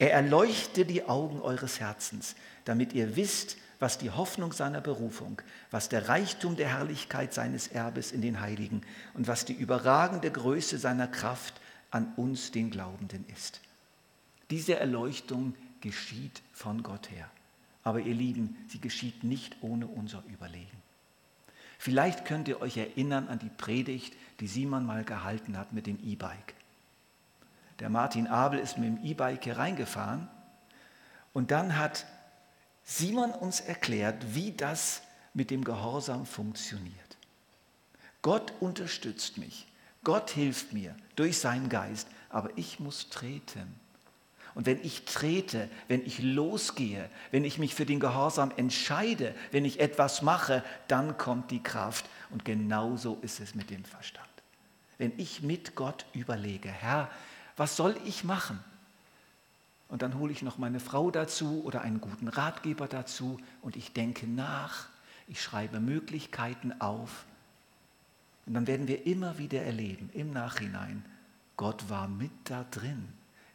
Er 0.00 0.12
erleuchte 0.12 0.84
die 0.84 1.04
Augen 1.04 1.40
eures 1.42 1.78
Herzens, 1.78 2.34
damit 2.64 2.92
ihr 2.92 3.14
wisst, 3.14 3.56
was 3.78 3.98
die 3.98 4.10
Hoffnung 4.10 4.52
seiner 4.52 4.80
Berufung, 4.80 5.40
was 5.70 5.88
der 5.88 6.08
Reichtum 6.08 6.56
der 6.56 6.70
Herrlichkeit 6.70 7.34
seines 7.34 7.68
Erbes 7.68 8.10
in 8.10 8.20
den 8.20 8.40
Heiligen 8.40 8.82
und 9.14 9.28
was 9.28 9.44
die 9.44 9.52
überragende 9.52 10.32
Größe 10.32 10.76
seiner 10.78 11.06
Kraft 11.06 11.60
an 11.94 12.12
uns, 12.16 12.50
den 12.50 12.70
Glaubenden, 12.70 13.24
ist. 13.32 13.60
Diese 14.50 14.78
Erleuchtung 14.78 15.54
geschieht 15.80 16.42
von 16.52 16.82
Gott 16.82 17.10
her. 17.10 17.30
Aber 17.84 18.00
ihr 18.00 18.14
Lieben, 18.14 18.56
sie 18.68 18.80
geschieht 18.80 19.22
nicht 19.22 19.56
ohne 19.60 19.86
unser 19.86 20.24
Überlegen. 20.26 20.82
Vielleicht 21.78 22.24
könnt 22.24 22.48
ihr 22.48 22.60
euch 22.60 22.76
erinnern 22.76 23.28
an 23.28 23.38
die 23.38 23.50
Predigt, 23.50 24.14
die 24.40 24.46
Simon 24.46 24.86
mal 24.86 25.04
gehalten 25.04 25.56
hat 25.56 25.72
mit 25.72 25.86
dem 25.86 25.98
E-Bike. 26.02 26.54
Der 27.78 27.90
Martin 27.90 28.26
Abel 28.26 28.58
ist 28.58 28.78
mit 28.78 28.88
dem 28.88 29.04
E-Bike 29.04 29.44
hier 29.44 29.58
reingefahren 29.58 30.28
und 31.32 31.50
dann 31.50 31.78
hat 31.78 32.06
Simon 32.84 33.30
uns 33.30 33.60
erklärt, 33.60 34.34
wie 34.34 34.52
das 34.52 35.02
mit 35.32 35.50
dem 35.50 35.64
Gehorsam 35.64 36.26
funktioniert. 36.26 36.94
Gott 38.22 38.52
unterstützt 38.60 39.36
mich, 39.36 39.66
Gott 40.04 40.30
hilft 40.30 40.72
mir 40.72 40.94
durch 41.16 41.38
seinen 41.38 41.68
Geist, 41.68 42.08
aber 42.28 42.50
ich 42.56 42.78
muss 42.78 43.08
treten. 43.08 43.80
Und 44.54 44.66
wenn 44.66 44.80
ich 44.84 45.04
trete, 45.04 45.68
wenn 45.88 46.06
ich 46.06 46.22
losgehe, 46.22 47.10
wenn 47.32 47.44
ich 47.44 47.58
mich 47.58 47.74
für 47.74 47.86
den 47.86 47.98
Gehorsam 47.98 48.52
entscheide, 48.56 49.34
wenn 49.50 49.64
ich 49.64 49.80
etwas 49.80 50.22
mache, 50.22 50.62
dann 50.86 51.18
kommt 51.18 51.50
die 51.50 51.62
Kraft. 51.62 52.04
Und 52.30 52.44
genauso 52.44 53.18
ist 53.22 53.40
es 53.40 53.54
mit 53.54 53.70
dem 53.70 53.84
Verstand. 53.84 54.28
Wenn 54.96 55.12
ich 55.16 55.42
mit 55.42 55.74
Gott 55.74 56.06
überlege, 56.12 56.68
Herr, 56.68 57.10
was 57.56 57.76
soll 57.76 57.96
ich 58.04 58.22
machen? 58.22 58.62
Und 59.88 60.02
dann 60.02 60.18
hole 60.18 60.32
ich 60.32 60.42
noch 60.42 60.58
meine 60.58 60.80
Frau 60.80 61.10
dazu 61.10 61.62
oder 61.64 61.82
einen 61.82 62.00
guten 62.00 62.28
Ratgeber 62.28 62.86
dazu 62.88 63.38
und 63.60 63.76
ich 63.76 63.92
denke 63.92 64.26
nach, 64.26 64.86
ich 65.26 65.42
schreibe 65.42 65.80
Möglichkeiten 65.80 66.80
auf. 66.80 67.26
Und 68.46 68.54
dann 68.54 68.66
werden 68.66 68.88
wir 68.88 69.06
immer 69.06 69.38
wieder 69.38 69.62
erleben, 69.62 70.10
im 70.12 70.32
Nachhinein, 70.32 71.04
Gott 71.56 71.88
war 71.88 72.08
mit 72.08 72.32
da 72.44 72.64
drin. 72.70 73.08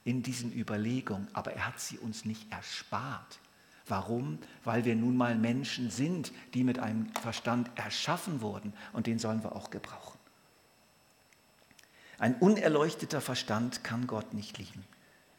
in 0.05 0.23
diesen 0.23 0.51
Überlegungen, 0.51 1.27
aber 1.33 1.53
er 1.53 1.67
hat 1.67 1.79
sie 1.79 1.99
uns 1.99 2.25
nicht 2.25 2.51
erspart. 2.51 3.39
Warum? 3.85 4.39
Weil 4.63 4.85
wir 4.85 4.95
nun 4.95 5.17
mal 5.17 5.35
Menschen 5.35 5.91
sind, 5.91 6.31
die 6.53 6.63
mit 6.63 6.79
einem 6.79 7.07
Verstand 7.21 7.69
erschaffen 7.75 8.41
wurden 8.41 8.73
und 8.93 9.07
den 9.07 9.19
sollen 9.19 9.43
wir 9.43 9.55
auch 9.55 9.69
gebrauchen. 9.69 10.17
Ein 12.17 12.35
unerleuchteter 12.35 13.21
Verstand 13.21 13.83
kann 13.83 14.07
Gott 14.07 14.33
nicht 14.33 14.57
lieben. 14.57 14.83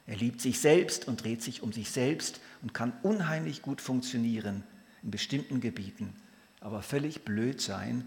Er 0.06 0.16
liebt 0.16 0.40
sich 0.40 0.60
selbst 0.60 1.08
und 1.08 1.22
dreht 1.22 1.42
sich 1.42 1.62
um 1.62 1.72
sich 1.72 1.90
selbst 1.90 2.40
und 2.62 2.74
kann 2.74 2.92
unheimlich 3.02 3.62
gut 3.62 3.80
funktionieren 3.80 4.64
in 5.02 5.10
bestimmten 5.10 5.60
Gebieten, 5.60 6.14
aber 6.60 6.82
völlig 6.82 7.24
blöd 7.24 7.60
sein 7.60 8.06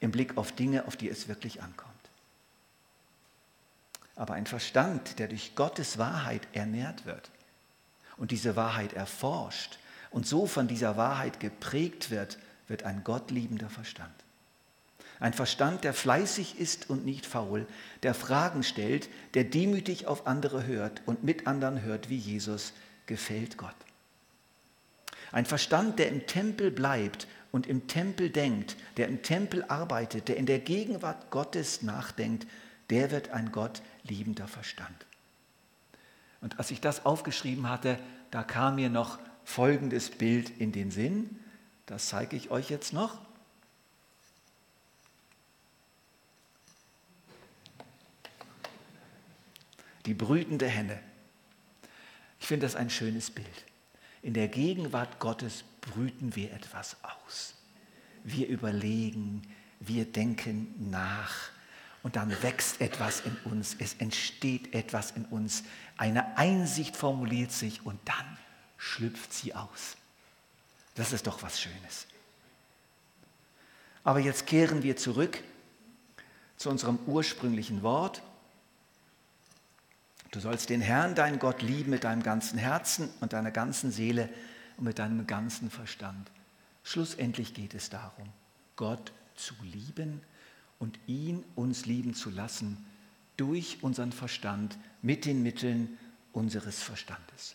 im 0.00 0.10
Blick 0.10 0.36
auf 0.36 0.52
Dinge, 0.52 0.86
auf 0.86 0.96
die 0.96 1.08
es 1.08 1.28
wirklich 1.28 1.62
ankommt. 1.62 1.92
Aber 4.14 4.34
ein 4.34 4.46
Verstand, 4.46 5.18
der 5.18 5.28
durch 5.28 5.54
Gottes 5.54 5.98
Wahrheit 5.98 6.48
ernährt 6.52 7.04
wird 7.04 7.30
und 8.16 8.30
diese 8.30 8.56
Wahrheit 8.56 8.94
erforscht 8.94 9.78
und 10.10 10.26
so 10.26 10.46
von 10.46 10.68
dieser 10.68 10.96
Wahrheit 10.96 11.40
geprägt 11.40 12.10
wird, 12.10 12.38
wird 12.68 12.84
ein 12.84 13.04
gottliebender 13.04 13.68
Verstand. 13.68 14.14
Ein 15.18 15.32
Verstand, 15.32 15.84
der 15.84 15.94
fleißig 15.94 16.58
ist 16.58 16.90
und 16.90 17.04
nicht 17.04 17.24
faul, 17.24 17.66
der 18.02 18.14
Fragen 18.14 18.62
stellt, 18.62 19.08
der 19.34 19.44
demütig 19.44 20.06
auf 20.06 20.26
andere 20.26 20.66
hört 20.66 21.02
und 21.06 21.24
mit 21.24 21.46
anderen 21.46 21.82
hört 21.82 22.10
wie 22.10 22.18
Jesus, 22.18 22.72
gefällt 23.06 23.56
Gott. 23.56 23.74
Ein 25.32 25.46
Verstand, 25.46 25.98
der 25.98 26.08
im 26.08 26.26
Tempel 26.26 26.70
bleibt 26.70 27.26
und 27.56 27.66
im 27.66 27.86
Tempel 27.86 28.28
denkt, 28.28 28.76
der 28.98 29.08
im 29.08 29.22
Tempel 29.22 29.64
arbeitet, 29.64 30.28
der 30.28 30.36
in 30.36 30.44
der 30.44 30.58
Gegenwart 30.58 31.30
Gottes 31.30 31.80
nachdenkt, 31.80 32.46
der 32.90 33.10
wird 33.10 33.30
ein 33.30 33.50
Gott 33.50 33.80
liebender 34.02 34.46
Verstand. 34.46 35.06
Und 36.42 36.58
als 36.58 36.70
ich 36.70 36.82
das 36.82 37.06
aufgeschrieben 37.06 37.70
hatte, 37.70 37.98
da 38.30 38.42
kam 38.42 38.74
mir 38.74 38.90
noch 38.90 39.18
folgendes 39.42 40.10
Bild 40.10 40.50
in 40.50 40.70
den 40.70 40.90
Sinn. 40.90 41.40
Das 41.86 42.08
zeige 42.08 42.36
ich 42.36 42.50
euch 42.50 42.68
jetzt 42.68 42.92
noch. 42.92 43.18
Die 50.04 50.12
brütende 50.12 50.68
Henne. 50.68 51.00
Ich 52.38 52.48
finde 52.48 52.66
das 52.66 52.76
ein 52.76 52.90
schönes 52.90 53.30
Bild. 53.30 53.64
In 54.20 54.34
der 54.34 54.48
Gegenwart 54.48 55.20
Gottes 55.20 55.64
brüten 55.86 56.36
wir 56.36 56.52
etwas 56.52 56.96
aus. 57.02 57.54
Wir 58.24 58.48
überlegen, 58.48 59.42
wir 59.80 60.04
denken 60.04 60.90
nach 60.90 61.50
und 62.02 62.16
dann 62.16 62.30
wächst 62.42 62.80
etwas 62.80 63.20
in 63.20 63.36
uns, 63.50 63.76
es 63.78 63.94
entsteht 63.94 64.74
etwas 64.74 65.12
in 65.12 65.24
uns, 65.24 65.64
eine 65.96 66.36
Einsicht 66.36 66.96
formuliert 66.96 67.52
sich 67.52 67.84
und 67.84 67.98
dann 68.04 68.38
schlüpft 68.76 69.32
sie 69.32 69.54
aus. 69.54 69.96
Das 70.94 71.12
ist 71.12 71.26
doch 71.26 71.42
was 71.42 71.60
Schönes. 71.60 72.06
Aber 74.04 74.20
jetzt 74.20 74.46
kehren 74.46 74.82
wir 74.82 74.96
zurück 74.96 75.42
zu 76.56 76.70
unserem 76.70 76.98
ursprünglichen 77.06 77.82
Wort. 77.82 78.22
Du 80.30 80.40
sollst 80.40 80.70
den 80.70 80.80
Herrn, 80.80 81.14
deinen 81.14 81.38
Gott, 81.38 81.62
lieben 81.62 81.90
mit 81.90 82.04
deinem 82.04 82.22
ganzen 82.22 82.58
Herzen 82.58 83.10
und 83.20 83.32
deiner 83.32 83.50
ganzen 83.50 83.90
Seele 83.90 84.28
und 84.76 84.84
mit 84.84 84.98
deinem 84.98 85.26
ganzen 85.26 85.70
Verstand. 85.70 86.30
Schlussendlich 86.82 87.54
geht 87.54 87.74
es 87.74 87.90
darum, 87.90 88.28
Gott 88.76 89.12
zu 89.34 89.54
lieben 89.62 90.20
und 90.78 90.98
ihn 91.06 91.44
uns 91.54 91.86
lieben 91.86 92.14
zu 92.14 92.30
lassen 92.30 92.84
durch 93.36 93.78
unseren 93.82 94.12
Verstand 94.12 94.78
mit 95.02 95.24
den 95.24 95.42
Mitteln 95.42 95.98
unseres 96.32 96.82
Verstandes. 96.82 97.54